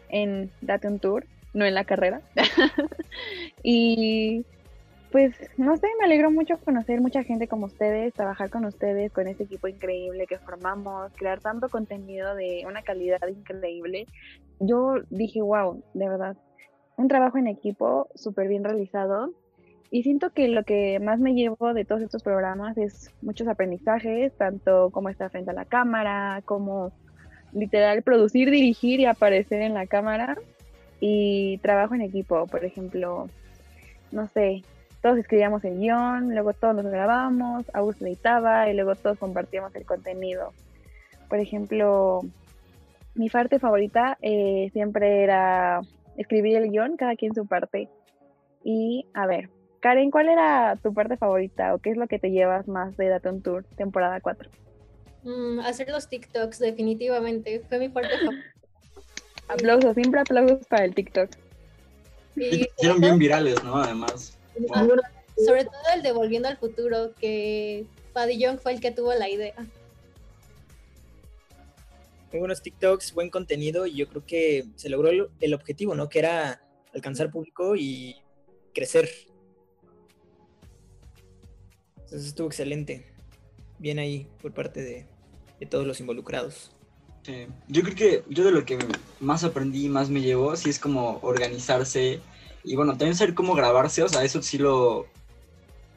en 0.09 0.51
Date 0.59 0.89
un 0.89 0.99
Tour, 0.99 1.25
no 1.53 1.63
en 1.63 1.75
la 1.75 1.85
carrera. 1.85 2.21
y 3.63 4.45
pues 5.11 5.33
no 5.57 5.77
sé, 5.77 5.87
me 5.99 6.05
alegró 6.05 6.31
mucho 6.31 6.57
conocer 6.59 6.99
mucha 7.01 7.23
gente 7.23 7.47
como 7.47 7.67
ustedes, 7.67 8.13
trabajar 8.13 8.49
con 8.49 8.65
ustedes, 8.65 9.11
con 9.11 9.27
ese 9.27 9.43
equipo 9.43 9.67
increíble 9.67 10.27
que 10.27 10.37
formamos, 10.37 11.11
crear 11.15 11.39
tanto 11.39 11.69
contenido 11.69 12.35
de 12.35 12.63
una 12.67 12.81
calidad 12.81 13.25
increíble. 13.27 14.05
Yo 14.59 14.95
dije, 15.09 15.41
wow, 15.41 15.81
de 15.93 16.09
verdad, 16.09 16.37
un 16.97 17.07
trabajo 17.07 17.37
en 17.37 17.47
equipo 17.47 18.09
súper 18.15 18.47
bien 18.47 18.63
realizado. 18.63 19.31
Y 19.89 20.03
siento 20.03 20.31
que 20.31 20.49
lo 20.49 20.63
que 20.63 20.99
más 20.99 21.19
me 21.19 21.33
llevo 21.33 21.73
de 21.73 21.85
todos 21.85 22.01
estos 22.01 22.21
programas 22.21 22.77
es 22.77 23.13
muchos 23.21 23.47
aprendizajes, 23.47 24.33
tanto 24.35 24.89
como 24.89 25.07
estar 25.07 25.31
frente 25.31 25.51
a 25.51 25.53
la 25.53 25.63
cámara, 25.63 26.41
como 26.43 26.91
literal 27.53 28.01
producir, 28.01 28.51
dirigir 28.51 28.99
y 28.99 29.05
aparecer 29.05 29.61
en 29.61 29.73
la 29.73 29.87
cámara. 29.87 30.37
Y 30.99 31.59
trabajo 31.59 31.95
en 31.95 32.01
equipo, 32.01 32.47
por 32.47 32.65
ejemplo, 32.65 33.29
no 34.11 34.27
sé, 34.27 34.63
todos 35.01 35.17
escribíamos 35.17 35.63
el 35.63 35.79
guion, 35.79 36.33
luego 36.33 36.53
todos 36.53 36.75
nos 36.75 36.85
grabábamos, 36.85 37.65
Augusto 37.73 38.05
editaba 38.05 38.69
y 38.69 38.73
luego 38.73 38.95
todos 38.95 39.17
compartíamos 39.17 39.75
el 39.75 39.85
contenido. 39.85 40.53
Por 41.29 41.39
ejemplo, 41.39 42.21
mi 43.15 43.29
parte 43.29 43.59
favorita 43.59 44.17
eh, 44.21 44.69
siempre 44.73 45.23
era 45.23 45.81
escribir 46.17 46.57
el 46.57 46.71
guion, 46.71 46.97
cada 46.97 47.15
quien 47.15 47.33
su 47.33 47.45
parte. 47.45 47.89
Y 48.63 49.05
a 49.13 49.27
ver, 49.27 49.49
Karen, 49.79 50.11
¿cuál 50.11 50.29
era 50.29 50.75
tu 50.81 50.93
parte 50.93 51.17
favorita 51.17 51.73
o 51.73 51.79
qué 51.79 51.91
es 51.91 51.97
lo 51.97 52.07
que 52.07 52.19
te 52.19 52.31
llevas 52.31 52.67
más 52.67 52.97
de 52.97 53.09
Daton 53.09 53.41
Tour 53.41 53.63
temporada 53.75 54.19
4? 54.19 54.49
Mm, 55.23 55.59
hacer 55.59 55.89
los 55.89 56.07
TikToks, 56.09 56.59
definitivamente. 56.59 57.61
Fue 57.67 57.79
mi 57.79 57.89
parte 57.89 58.17
favorita. 58.17 58.43
aplausos, 59.47 59.93
siempre 59.95 60.19
aplausos 60.21 60.65
para 60.67 60.85
el 60.85 60.95
TikTok. 60.95 61.29
Y 62.35 62.67
fueron 62.77 63.01
bien 63.01 63.17
virales, 63.17 63.63
¿no? 63.63 63.77
Además. 63.77 64.36
Sobre 65.45 65.65
todo 65.65 65.73
el 65.95 66.01
de 66.01 66.11
Volviendo 66.11 66.47
al 66.47 66.57
Futuro, 66.57 67.13
que 67.19 67.85
Paddy 68.13 68.39
Young 68.39 68.59
fue 68.59 68.73
el 68.73 68.81
que 68.81 68.91
tuvo 68.91 69.13
la 69.13 69.29
idea. 69.29 69.55
Muy 72.31 72.39
buenos 72.39 72.61
TikToks, 72.61 73.13
buen 73.13 73.29
contenido 73.29 73.85
y 73.85 73.95
yo 73.95 74.07
creo 74.07 74.25
que 74.25 74.65
se 74.75 74.89
logró 74.89 75.09
el, 75.09 75.29
el 75.39 75.53
objetivo, 75.53 75.95
¿no? 75.95 76.09
Que 76.09 76.19
era 76.19 76.61
alcanzar 76.93 77.31
público 77.31 77.75
y 77.75 78.17
crecer. 78.73 79.09
Entonces 81.95 82.27
estuvo 82.27 82.47
excelente. 82.47 83.05
Bien 83.79 83.99
ahí 83.99 84.27
por 84.41 84.53
parte 84.53 84.81
de, 84.81 85.05
de 85.59 85.65
todos 85.65 85.85
los 85.85 85.99
involucrados. 85.99 86.71
Sí. 87.23 87.47
Yo 87.67 87.83
creo 87.83 87.95
que 87.95 88.23
yo 88.29 88.43
de 88.43 88.51
lo 88.51 88.65
que 88.65 88.79
más 89.19 89.43
aprendí 89.43 89.85
y 89.85 89.89
más 89.89 90.09
me 90.09 90.21
llevó, 90.21 90.55
sí 90.55 90.69
es 90.69 90.79
como 90.79 91.19
organizarse 91.21 92.21
y 92.67 92.75
bueno, 92.75 92.91
también 92.91 93.15
saber 93.15 93.33
cómo 93.33 93.55
grabarse, 93.55 94.03
o 94.03 94.09
sea, 94.09 94.25
eso 94.25 94.41
sí 94.41 94.57
lo, 94.57 95.07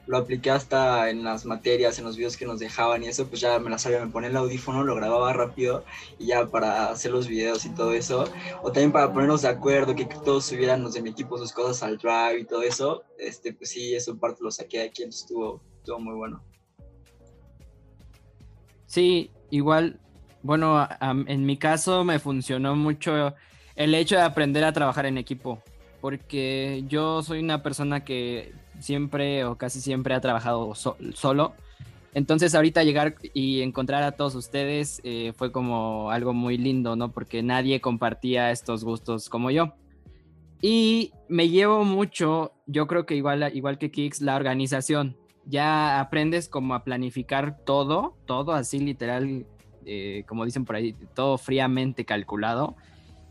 lo 0.06 0.18
apliqué 0.18 0.52
hasta 0.52 1.10
en 1.10 1.24
las 1.24 1.44
materias, 1.44 1.98
en 1.98 2.04
los 2.04 2.16
videos 2.16 2.36
que 2.36 2.46
nos 2.46 2.60
dejaban 2.60 3.02
y 3.02 3.08
eso, 3.08 3.26
pues 3.26 3.40
ya 3.40 3.58
me 3.58 3.70
la 3.70 3.78
sabía, 3.78 4.04
me 4.04 4.12
ponía 4.12 4.30
el 4.30 4.36
audífono, 4.36 4.84
lo 4.84 4.94
grababa 4.94 5.32
rápido 5.32 5.84
y 6.18 6.26
ya 6.26 6.46
para 6.46 6.90
hacer 6.90 7.10
los 7.10 7.26
videos 7.26 7.64
y 7.64 7.70
todo 7.70 7.92
eso, 7.92 8.24
o 8.62 8.70
también 8.70 8.92
para 8.92 9.12
ponernos 9.12 9.42
de 9.42 9.48
acuerdo, 9.48 9.96
que 9.96 10.04
todos 10.04 10.44
subieran 10.44 10.84
los 10.84 10.94
de 10.94 11.02
mi 11.02 11.10
equipo 11.10 11.38
sus 11.38 11.52
cosas 11.52 11.82
al 11.82 11.98
drive 11.98 12.38
y 12.38 12.44
todo 12.44 12.62
eso, 12.62 13.02
este, 13.18 13.52
pues 13.52 13.70
sí, 13.70 13.92
eso 13.92 14.16
parte 14.16 14.38
lo 14.40 14.52
saqué 14.52 14.78
de 14.78 14.84
aquí, 14.84 15.02
entonces 15.02 15.22
estuvo, 15.22 15.60
estuvo 15.78 15.98
muy 15.98 16.14
bueno. 16.14 16.40
Sí, 18.86 19.32
igual, 19.50 19.98
bueno, 20.42 20.88
en 21.00 21.44
mi 21.44 21.56
caso 21.56 22.04
me 22.04 22.20
funcionó 22.20 22.76
mucho 22.76 23.34
el 23.74 23.94
hecho 23.96 24.14
de 24.14 24.22
aprender 24.22 24.62
a 24.62 24.72
trabajar 24.72 25.06
en 25.06 25.18
equipo 25.18 25.60
porque 26.00 26.84
yo 26.88 27.22
soy 27.22 27.40
una 27.40 27.62
persona 27.62 28.04
que 28.04 28.52
siempre 28.80 29.44
o 29.44 29.56
casi 29.56 29.80
siempre 29.80 30.14
ha 30.14 30.20
trabajado 30.20 30.74
so 30.74 30.96
solo. 31.14 31.54
Entonces 32.12 32.54
ahorita 32.54 32.82
llegar 32.82 33.14
y 33.34 33.62
encontrar 33.62 34.02
a 34.02 34.12
todos 34.12 34.34
ustedes 34.34 35.00
eh, 35.04 35.32
fue 35.36 35.52
como 35.52 36.10
algo 36.10 36.32
muy 36.32 36.58
lindo, 36.58 36.96
¿no? 36.96 37.12
Porque 37.12 37.42
nadie 37.42 37.80
compartía 37.80 38.50
estos 38.50 38.82
gustos 38.82 39.28
como 39.28 39.50
yo. 39.50 39.74
Y 40.60 41.12
me 41.28 41.48
llevo 41.48 41.84
mucho, 41.84 42.52
yo 42.66 42.86
creo 42.86 43.06
que 43.06 43.14
igual, 43.14 43.50
igual 43.54 43.78
que 43.78 43.90
Kix, 43.90 44.20
la 44.20 44.36
organización. 44.36 45.16
Ya 45.46 46.00
aprendes 46.00 46.48
como 46.48 46.74
a 46.74 46.84
planificar 46.84 47.58
todo, 47.64 48.16
todo 48.26 48.52
así 48.52 48.78
literal, 48.78 49.46
eh, 49.86 50.24
como 50.26 50.44
dicen 50.44 50.64
por 50.64 50.76
ahí, 50.76 50.94
todo 51.14 51.38
fríamente 51.38 52.04
calculado. 52.04 52.76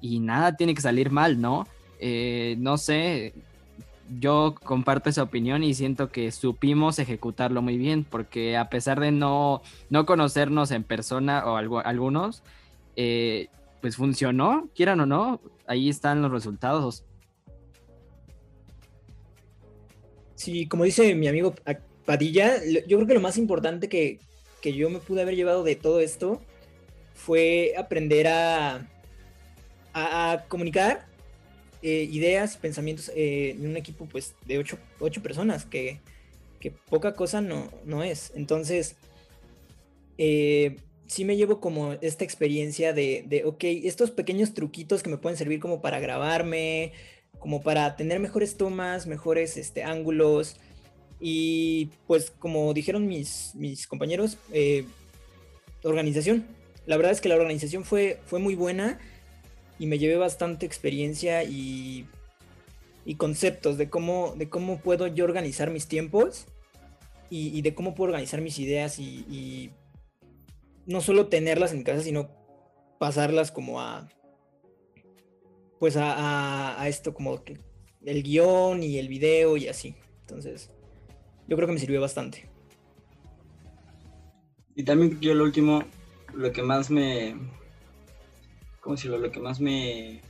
Y 0.01 0.19
nada 0.21 0.55
tiene 0.55 0.73
que 0.73 0.81
salir 0.81 1.11
mal, 1.11 1.39
¿no? 1.39 1.67
Eh, 1.99 2.55
no 2.57 2.77
sé, 2.77 3.33
yo 4.17 4.55
comparto 4.63 5.09
esa 5.09 5.23
opinión 5.23 5.63
y 5.63 5.73
siento 5.73 6.11
que 6.11 6.31
supimos 6.31 6.97
ejecutarlo 6.97 7.61
muy 7.61 7.77
bien, 7.77 8.03
porque 8.03 8.57
a 8.57 8.69
pesar 8.69 8.99
de 8.99 9.11
no, 9.11 9.61
no 9.89 10.05
conocernos 10.05 10.71
en 10.71 10.83
persona 10.83 11.45
o 11.45 11.57
algo, 11.57 11.79
algunos, 11.79 12.41
eh, 12.95 13.49
pues 13.81 13.95
funcionó, 13.95 14.69
quieran 14.73 14.99
o 15.01 15.05
no, 15.05 15.41
ahí 15.67 15.89
están 15.89 16.21
los 16.21 16.31
resultados. 16.31 17.03
Sí, 20.35 20.67
como 20.67 20.85
dice 20.85 21.13
mi 21.15 21.27
amigo 21.27 21.53
Padilla, 22.05 22.63
yo 22.87 22.97
creo 22.97 23.07
que 23.07 23.13
lo 23.13 23.21
más 23.21 23.37
importante 23.37 23.89
que, 23.89 24.19
que 24.61 24.73
yo 24.73 24.89
me 24.89 24.99
pude 24.99 25.21
haber 25.21 25.35
llevado 25.35 25.63
de 25.63 25.75
todo 25.75 25.99
esto 25.99 26.41
fue 27.13 27.73
aprender 27.77 28.27
a, 28.27 28.87
a, 29.93 30.31
a 30.31 30.45
comunicar 30.47 31.08
eh, 31.81 32.09
ideas 32.11 32.57
pensamientos 32.57 33.09
eh, 33.15 33.51
en 33.51 33.65
un 33.65 33.77
equipo 33.77 34.05
pues 34.05 34.35
de 34.45 34.57
ocho, 34.57 34.77
ocho 34.99 35.23
personas, 35.23 35.65
que, 35.65 36.01
que, 36.59 36.71
poca 36.71 37.13
cosa 37.13 37.39
no, 37.39 37.71
no 37.85 38.03
es. 38.03 38.33
Entonces, 38.35 38.97
eh, 40.17 40.75
sí 41.07 41.23
me 41.23 41.37
llevo 41.37 41.61
como 41.61 41.93
esta 42.01 42.25
experiencia 42.25 42.91
de, 42.91 43.23
de, 43.27 43.45
ok, 43.45 43.63
estos 43.63 44.11
pequeños 44.11 44.53
truquitos 44.53 45.01
que 45.03 45.09
me 45.09 45.17
pueden 45.17 45.37
servir 45.37 45.61
como 45.61 45.81
para 45.81 46.01
grabarme, 46.01 46.91
como 47.39 47.61
para 47.61 47.95
tener 47.95 48.19
mejores 48.19 48.57
tomas, 48.57 49.07
mejores 49.07 49.55
este, 49.55 49.83
ángulos. 49.83 50.57
Y 51.21 51.91
pues 52.07 52.29
como 52.29 52.73
dijeron 52.73 53.07
mis, 53.07 53.53
mis 53.55 53.87
compañeros, 53.87 54.37
organización. 55.83 56.45
La 56.85 56.97
verdad 56.97 57.13
es 57.13 57.21
que 57.21 57.29
la 57.29 57.35
organización 57.35 57.85
fue, 57.85 58.19
fue 58.25 58.39
muy 58.39 58.55
buena 58.55 58.99
y 59.79 59.87
me 59.87 59.97
llevé 59.97 60.17
bastante 60.17 60.65
experiencia 60.65 61.43
y, 61.43 62.05
y 63.05 63.15
conceptos 63.15 63.77
de 63.77 63.89
cómo, 63.89 64.35
de 64.37 64.49
cómo 64.49 64.79
puedo 64.79 65.07
yo 65.07 65.23
organizar 65.23 65.71
mis 65.71 65.87
tiempos 65.87 66.45
y, 67.31 67.61
de 67.61 67.73
cómo 67.73 67.95
puedo 67.95 68.09
organizar 68.09 68.41
mis 68.41 68.59
ideas 68.59 68.99
y, 68.99 69.71
no 70.85 71.01
solo 71.01 71.27
tenerlas 71.27 71.71
en 71.71 71.83
casa, 71.83 72.01
sino 72.01 72.29
pasarlas 72.97 73.51
como 73.51 73.79
a, 73.79 74.09
pues 75.79 75.95
a, 75.97 76.81
a, 76.81 76.87
esto 76.87 77.13
como 77.13 77.43
que 77.43 77.59
el 78.03 78.23
guion 78.23 78.81
y 78.81 78.97
el 78.97 79.07
video 79.07 79.55
y 79.55 79.67
así. 79.67 79.95
Entonces, 80.21 80.71
yo 81.47 81.55
creo 81.55 81.67
que 81.67 81.73
me 81.73 81.79
sirvió 81.79 82.01
bastante. 82.01 82.49
Y 84.75 84.83
también 84.83 85.19
yo 85.21 85.35
lo 85.35 85.43
último, 85.43 85.83
lo 86.33 86.51
que 86.51 86.63
más 86.63 86.89
me, 86.89 87.35
¿cómo 88.79 88.95
decirlo? 88.95 89.17
Lo 89.17 89.31
que 89.31 89.39
más 89.39 89.59
me 89.59 90.21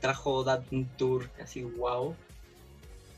trajo 0.00 0.44
dar 0.44 0.62
un 0.70 0.86
tour 0.96 1.30
así 1.42 1.62
wow. 1.62 2.14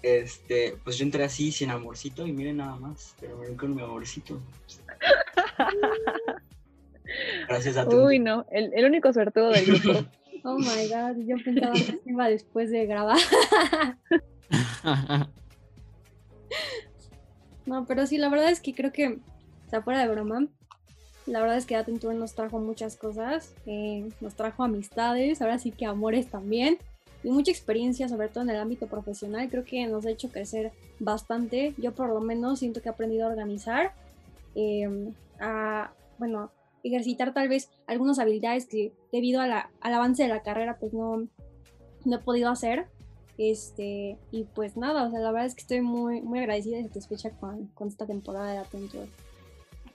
Este, 0.03 0.77
pues 0.85 0.99
yo 0.99 1.05
entré 1.05 1.25
así 1.25 1.51
sin 1.51 1.71
amorcito 1.71 2.27
y 2.27 2.33
miren 2.33 2.59
nada 2.59 2.77
más, 2.77 3.15
pero 3.21 3.39
miren 3.39 3.57
con 3.57 3.75
mi 3.75 3.83
amorcito. 3.83 4.41
Gracias 7.49 7.77
a 7.77 7.89
ti. 7.89 7.95
Uy, 7.95 8.19
no, 8.19 8.47
el, 8.51 8.73
el 8.75 8.85
único 8.85 9.13
suertudo 9.13 9.51
del 9.51 9.67
grupo. 9.67 10.07
Oh 10.47 10.59
my 10.59 10.89
god, 10.89 11.17
yo 11.25 11.37
pensaba 11.43 11.73
que 11.73 12.01
iba 12.05 12.29
después 12.29 12.71
de 12.71 12.85
grabar. 12.85 13.17
no, 17.65 17.87
pero 17.87 18.07
sí, 18.07 18.19
la 18.19 18.29
verdad 18.29 18.51
es 18.51 18.61
que 18.61 18.75
creo 18.75 18.93
que, 18.93 19.09
o 19.09 19.71
sea, 19.71 19.81
fuera 19.81 20.01
de 20.01 20.09
broma, 20.09 20.47
la 21.27 21.41
verdad 21.41 21.57
es 21.57 21.67
que 21.67 21.83
Tour 21.83 22.15
nos 22.15 22.35
trajo 22.35 22.59
muchas 22.59 22.97
cosas, 22.97 23.55
eh, 23.67 24.09
nos 24.21 24.35
trajo 24.35 24.63
amistades, 24.63 25.41
ahora 25.41 25.59
sí 25.59 25.71
que 25.71 25.87
amores 25.87 26.29
también, 26.29 26.79
y 27.23 27.31
mucha 27.31 27.51
experiencia, 27.51 28.09
sobre 28.09 28.29
todo 28.29 28.45
en 28.45 28.51
el 28.51 28.59
ámbito 28.61 28.87
profesional. 28.87 29.49
Creo 29.49 29.65
que 29.65 29.87
nos 29.87 30.05
ha 30.05 30.11
hecho 30.11 30.29
crecer 30.29 30.73
bastante. 31.01 31.75
Yo 31.79 31.95
por 31.95 32.11
lo 32.11 32.21
menos 32.21 32.59
siento 32.59 32.83
que 32.83 32.91
he 32.91 32.93
aprendido 32.93 33.27
a 33.27 33.31
organizar, 33.31 33.95
em, 34.55 35.15
a, 35.41 35.93
bueno, 36.19 36.51
ejercitar 36.83 37.33
tal 37.33 37.49
vez 37.49 37.71
algunas 37.87 38.19
habilidades 38.19 38.67
que 38.67 38.93
debido 39.11 39.41
al 39.41 39.65
avance 39.81 40.23
de 40.23 40.29
la 40.29 40.43
carrera 40.43 40.77
pues 40.79 40.93
no, 40.93 41.27
no 42.05 42.17
he 42.17 42.19
podido 42.19 42.51
hacer. 42.51 42.87
Este, 43.39 44.19
y 44.31 44.45
pues 44.45 44.77
nada, 44.77 45.05
o 45.07 45.11
sea, 45.11 45.19
la 45.19 45.33
verdad 45.33 45.47
es 45.47 45.55
que 45.55 45.63
estoy 45.63 45.81
muy, 45.81 46.21
muy 46.21 46.39
agradecida 46.39 46.79
y 46.79 46.85
satisfecha 46.85 47.31
con, 47.31 47.67
con 47.69 47.89
esta 47.89 48.07
temporada 48.07 48.53
de 48.53 48.69
Tour 48.69 49.09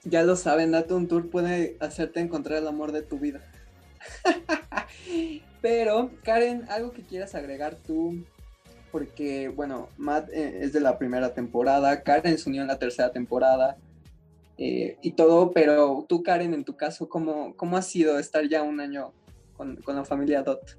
ya 0.03 0.23
lo 0.23 0.35
saben, 0.35 0.71
date 0.71 0.93
un 0.93 1.07
tour 1.07 1.29
puede 1.29 1.77
hacerte 1.79 2.19
encontrar 2.19 2.59
el 2.59 2.67
amor 2.67 2.91
de 2.91 3.01
tu 3.01 3.19
vida. 3.19 3.41
Pero, 5.61 6.11
Karen, 6.23 6.65
algo 6.69 6.91
que 6.91 7.03
quieras 7.03 7.35
agregar 7.35 7.75
tú, 7.75 8.23
porque, 8.91 9.49
bueno, 9.49 9.89
Matt 9.97 10.29
eh, 10.29 10.59
es 10.61 10.73
de 10.73 10.79
la 10.79 10.97
primera 10.97 11.33
temporada, 11.33 12.01
Karen 12.01 12.37
se 12.37 12.49
unió 12.49 12.61
en 12.61 12.67
la 12.67 12.79
tercera 12.79 13.11
temporada 13.11 13.77
eh, 14.57 14.97
y 15.01 15.11
todo, 15.11 15.51
pero 15.51 16.05
tú, 16.07 16.23
Karen, 16.23 16.53
en 16.53 16.63
tu 16.63 16.75
caso, 16.75 17.07
¿cómo, 17.07 17.55
cómo 17.55 17.77
ha 17.77 17.81
sido 17.81 18.19
estar 18.19 18.47
ya 18.47 18.61
un 18.61 18.79
año 18.79 19.13
con, 19.55 19.77
con 19.77 19.95
la 19.95 20.05
familia 20.05 20.43
Dot? 20.43 20.77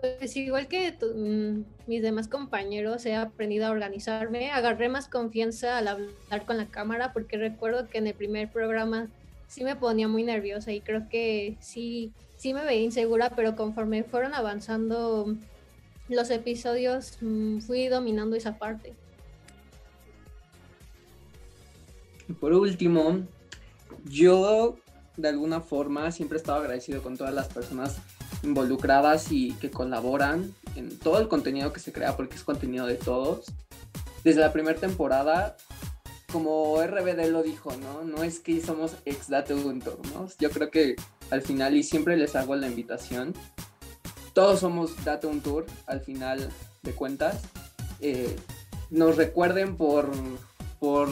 Pues 0.00 0.34
igual 0.36 0.66
que 0.66 0.92
mm, 0.92 1.64
mis 1.86 2.02
demás 2.02 2.28
compañeros, 2.28 3.04
he 3.04 3.14
aprendido 3.14 3.66
a 3.66 3.70
organizarme, 3.70 4.50
agarré 4.50 4.88
más 4.88 5.08
confianza 5.08 5.76
al 5.76 5.88
hablar 5.88 6.46
con 6.46 6.56
la 6.56 6.66
cámara, 6.66 7.12
porque 7.12 7.36
recuerdo 7.36 7.88
que 7.88 7.98
en 7.98 8.06
el 8.06 8.14
primer 8.14 8.50
programa 8.50 9.08
sí 9.46 9.62
me 9.62 9.76
ponía 9.76 10.08
muy 10.08 10.22
nerviosa 10.22 10.72
y 10.72 10.80
creo 10.80 11.08
que 11.08 11.56
sí, 11.60 12.12
sí 12.36 12.54
me 12.54 12.64
veía 12.64 12.82
insegura, 12.82 13.30
pero 13.36 13.56
conforme 13.56 14.04
fueron 14.04 14.32
avanzando 14.32 15.36
los 16.08 16.30
episodios, 16.30 17.18
mm, 17.20 17.58
fui 17.58 17.88
dominando 17.88 18.36
esa 18.36 18.58
parte. 18.58 18.94
Por 22.38 22.54
último, 22.54 23.20
yo 24.04 24.78
de 25.16 25.28
alguna 25.28 25.60
forma 25.60 26.10
siempre 26.10 26.38
he 26.38 26.40
estado 26.40 26.60
agradecido 26.60 27.02
con 27.02 27.16
todas 27.16 27.34
las 27.34 27.48
personas 27.48 28.00
involucradas 28.42 29.30
y 29.32 29.52
que 29.54 29.70
colaboran 29.70 30.54
en 30.76 30.98
todo 30.98 31.18
el 31.18 31.28
contenido 31.28 31.72
que 31.72 31.80
se 31.80 31.92
crea 31.92 32.16
porque 32.16 32.36
es 32.36 32.44
contenido 32.44 32.86
de 32.86 32.94
todos. 32.94 33.46
Desde 34.24 34.40
la 34.40 34.52
primera 34.52 34.78
temporada, 34.78 35.56
como 36.32 36.80
RBD 36.82 37.30
lo 37.30 37.42
dijo, 37.42 37.72
¿no? 37.76 38.04
No 38.04 38.22
es 38.22 38.40
que 38.40 38.60
somos 38.60 38.96
ex 39.04 39.28
Date 39.28 39.54
Junto, 39.54 39.98
¿no? 40.14 40.28
Yo 40.38 40.50
creo 40.50 40.70
que 40.70 40.96
al 41.30 41.42
final, 41.42 41.76
y 41.76 41.82
siempre 41.82 42.16
les 42.16 42.36
hago 42.36 42.56
la 42.56 42.66
invitación, 42.66 43.34
todos 44.32 44.60
somos 44.60 45.04
Date 45.04 45.26
un 45.26 45.40
Tour 45.40 45.66
al 45.86 46.00
final 46.00 46.50
de 46.82 46.92
cuentas. 46.92 47.42
Eh, 48.00 48.36
nos 48.90 49.16
recuerden 49.16 49.76
por, 49.76 50.10
por, 50.78 51.08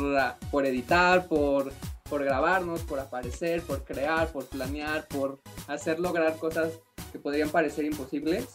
por 0.51 0.67
editar, 0.67 1.29
por, 1.29 1.73
por 2.09 2.25
grabarnos, 2.25 2.83
por 2.83 3.01
aparecer, 3.01 3.63
por 3.63 3.85
crear, 3.85 4.29
por 4.33 4.47
planear, 4.47 5.07
por 5.09 5.41
hacer 5.67 6.01
lograr 6.01 6.37
cosas 6.37 6.73
que 7.13 7.19
podrían 7.19 7.51
parecer 7.51 7.85
imposibles. 7.85 8.47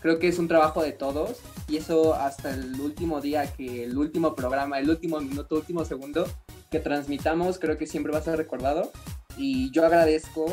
Creo 0.00 0.18
que 0.18 0.28
es 0.28 0.38
un 0.38 0.48
trabajo 0.48 0.82
de 0.82 0.92
todos 0.92 1.38
y 1.68 1.76
eso 1.76 2.14
hasta 2.14 2.50
el 2.54 2.80
último 2.80 3.20
día, 3.20 3.52
que 3.52 3.84
el 3.84 3.98
último 3.98 4.34
programa, 4.34 4.78
el 4.78 4.88
último 4.88 5.20
minuto, 5.20 5.56
último 5.56 5.84
segundo 5.84 6.26
que 6.70 6.78
transmitamos, 6.78 7.58
creo 7.58 7.78
que 7.78 7.86
siempre 7.86 8.12
va 8.12 8.18
a 8.18 8.22
ser 8.22 8.36
recordado. 8.36 8.92
Y 9.36 9.70
yo 9.70 9.84
agradezco 9.84 10.46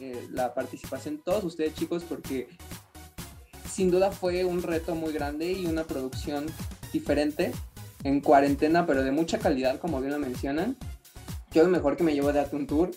eh, 0.00 0.26
la 0.30 0.54
participación 0.54 1.16
de 1.16 1.22
todos 1.22 1.44
ustedes 1.44 1.74
chicos 1.74 2.04
porque 2.04 2.48
sin 3.70 3.90
duda 3.90 4.10
fue 4.12 4.44
un 4.44 4.62
reto 4.62 4.94
muy 4.94 5.12
grande 5.12 5.52
y 5.52 5.66
una 5.66 5.84
producción 5.84 6.46
diferente 6.92 7.52
en 8.04 8.20
cuarentena, 8.20 8.86
pero 8.86 9.02
de 9.02 9.10
mucha 9.10 9.38
calidad, 9.38 9.80
como 9.80 10.00
bien 10.00 10.12
lo 10.12 10.18
mencionan. 10.18 10.76
Yo 11.52 11.64
lo 11.64 11.70
mejor 11.70 11.96
que 11.96 12.04
me 12.04 12.14
llevo 12.14 12.32
de 12.32 12.44
un 12.52 12.66
Tour 12.66 12.90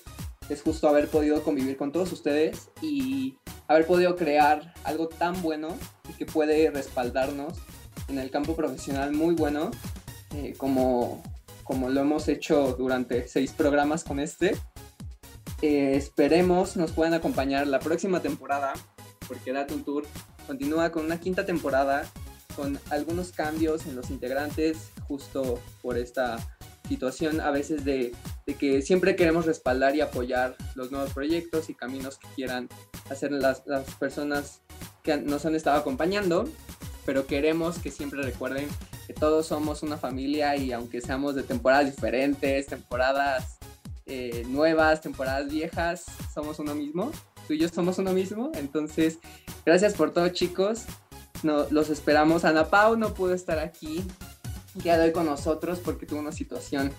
es 0.50 0.62
justo 0.62 0.88
haber 0.88 1.08
podido 1.10 1.42
convivir 1.44 1.78
con 1.78 1.92
todos 1.92 2.12
ustedes 2.12 2.70
y 2.82 3.38
haber 3.68 3.86
podido 3.86 4.16
crear 4.16 4.74
algo 4.84 5.08
tan 5.08 5.42
bueno 5.42 5.70
y 6.10 6.14
que 6.14 6.26
puede 6.26 6.70
respaldarnos 6.72 7.54
en 8.08 8.20
el 8.20 8.32
campo 8.32 8.56
profesional 8.56 9.12
muy 9.12 9.36
bueno 9.36 9.72
eh, 10.36 10.54
como, 10.58 11.22
como 11.64 11.90
lo 11.90 12.02
hemos 12.02 12.28
hecho 12.28 12.76
durante 12.78 13.28
seis 13.28 13.52
programas 13.52 14.04
con 14.04 14.20
este. 14.20 14.56
Eh, 15.62 15.96
esperemos 15.96 16.78
nos 16.78 16.92
puedan 16.92 17.14
acompañar 17.14 17.68
la 17.68 17.80
próxima 17.80 18.22
temporada 18.22 18.74
porque 19.28 19.52
Date 19.52 19.76
Tour 19.78 20.06
continúa 20.46 20.92
con 20.92 21.06
una 21.06 21.20
quinta 21.20 21.46
temporada 21.46 22.10
con 22.56 22.80
algunos 22.90 23.32
cambios 23.32 23.86
en 23.86 23.96
los 23.96 24.10
integrantes 24.10 24.92
justo 25.08 25.60
por 25.82 25.98
esta 25.98 26.38
situación 26.88 27.42
a 27.42 27.52
veces 27.52 27.86
de, 27.86 28.14
que 28.60 28.82
siempre 28.82 29.16
queremos 29.16 29.46
respaldar 29.46 29.96
y 29.96 30.02
apoyar 30.02 30.56
los 30.76 30.92
nuevos 30.92 31.14
proyectos 31.14 31.70
y 31.70 31.76
caminos 31.76 32.18
que 32.18 32.28
quieran 32.36 32.70
hacer 33.10 33.32
las, 33.32 33.62
personas 34.00 34.62
que 35.04 35.18
nos 35.18 35.46
han 35.46 35.56
estado 35.56 35.78
acompañando, 35.78 36.50
pero 37.06 37.28
queremos 37.28 37.80
que 37.80 37.92
siempre 37.92 38.22
recuerden 38.22 38.68
que 39.06 39.14
todos 39.14 39.48
somos 39.48 39.84
una 39.84 39.98
familia 39.98 40.56
y 40.58 40.72
aunque 40.72 41.02
seamos 41.02 41.36
de 41.36 41.44
temporadas 41.44 41.86
diferentes, 41.86 42.68
temporadas 42.68 43.58
eh, 44.06 44.46
nuevas, 44.48 45.02
temporadas 45.02 45.50
viejas, 45.50 46.06
somos 46.34 46.60
uno 46.60 46.76
mismo. 46.76 47.12
Tú 47.48 47.54
y 47.54 47.60
yo 47.60 47.70
somos 47.70 47.98
uno 47.98 48.12
mismo. 48.12 48.52
Entonces, 48.56 49.20
gracias 49.66 49.94
por 49.94 50.12
todo, 50.12 50.28
chicos. 50.30 50.84
No, 51.44 51.68
los 51.70 51.90
esperamos. 51.90 52.44
Ana 52.44 52.66
Pau 52.66 52.98
no 52.98 53.14
pudo 53.14 53.34
estar 53.34 53.60
aquí 53.60 54.04
ya 54.84 54.98
doy 54.98 55.12
con 55.12 55.26
nosotros 55.26 55.80
porque 55.80 56.06
tuvo 56.06 56.20
una 56.20 56.32
situación 56.32 56.92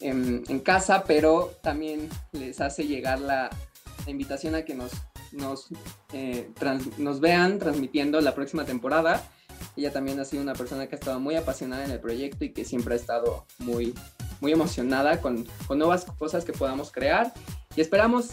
en, 0.00 0.60
casa, 0.60 1.04
pero 1.06 1.52
también 1.62 2.08
les 2.32 2.60
hace 2.60 2.86
llegar 2.86 3.20
la, 3.20 3.50
invitación 4.06 4.54
a 4.54 4.62
que 4.62 4.74
nos, 4.74 4.92
nos, 5.32 5.68
eh, 6.14 6.50
nos 6.96 7.20
vean 7.20 7.58
transmitiendo 7.58 8.20
la 8.22 8.34
próxima 8.34 8.64
temporada. 8.64 9.22
Ella 9.76 9.92
también 9.92 10.18
ha 10.18 10.24
sido 10.24 10.42
una 10.42 10.54
persona 10.54 10.86
que 10.86 10.94
ha 10.94 10.98
estado 10.98 11.20
muy 11.20 11.34
apasionada 11.34 11.84
en 11.84 11.90
el 11.90 12.00
proyecto 12.00 12.44
y 12.44 12.52
que 12.52 12.64
siempre 12.64 12.94
ha 12.94 12.96
estado 12.96 13.44
muy, 13.58 13.92
muy 14.40 14.52
emocionada 14.52 15.20
con, 15.20 15.46
con 15.66 15.78
nuevas 15.78 16.06
cosas 16.18 16.46
que 16.46 16.52
podamos 16.52 16.90
crear. 16.90 17.34
Y 17.76 17.82
esperamos 17.82 18.30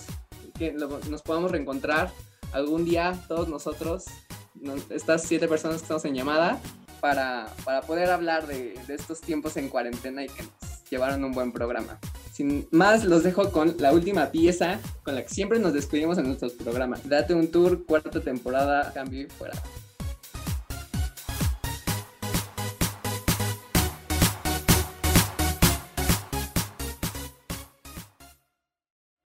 que 0.58 0.72
nos 0.72 1.22
podamos 1.24 1.52
reencontrar 1.52 2.12
algún 2.54 2.86
día 2.86 3.22
todos 3.28 3.50
nosotros 3.50 4.06
no- 4.54 4.76
estas 4.90 5.24
siete 5.24 5.48
personas 5.48 5.78
que 5.78 5.84
estamos 5.84 6.06
en 6.06 6.16
llamada 6.16 6.60
para, 7.06 7.82
poder 7.86 8.10
hablar 8.10 8.48
de, 8.48 8.74
de 8.88 8.96
estos 8.96 9.22
tiempos 9.22 9.58
en 9.58 9.70
cuarentena 9.70 10.24
y 10.24 10.28
que 10.28 10.42
nos 10.42 10.90
llevaron 10.90 11.24
un 11.24 11.34
buen 11.34 11.52
programa. 11.52 12.00
Sin 12.34 12.68
más, 12.72 13.06
los 13.06 13.22
dejo 13.22 13.52
con 13.52 13.76
la 13.78 13.94
última 13.94 14.32
pieza 14.32 14.80
con 15.04 15.14
la 15.14 15.22
que 15.22 15.30
siempre 15.30 15.60
nos 15.60 15.74
despedimos 15.74 16.18
en 16.18 16.26
nuestros 16.26 16.54
programas. 16.54 17.08
Date 17.08 17.36
un 17.36 17.52
tour, 17.52 17.86
cuarta 17.86 18.22
temporada, 18.22 18.92
cambio 18.92 19.22
y 19.22 19.26
fuera. 19.28 19.54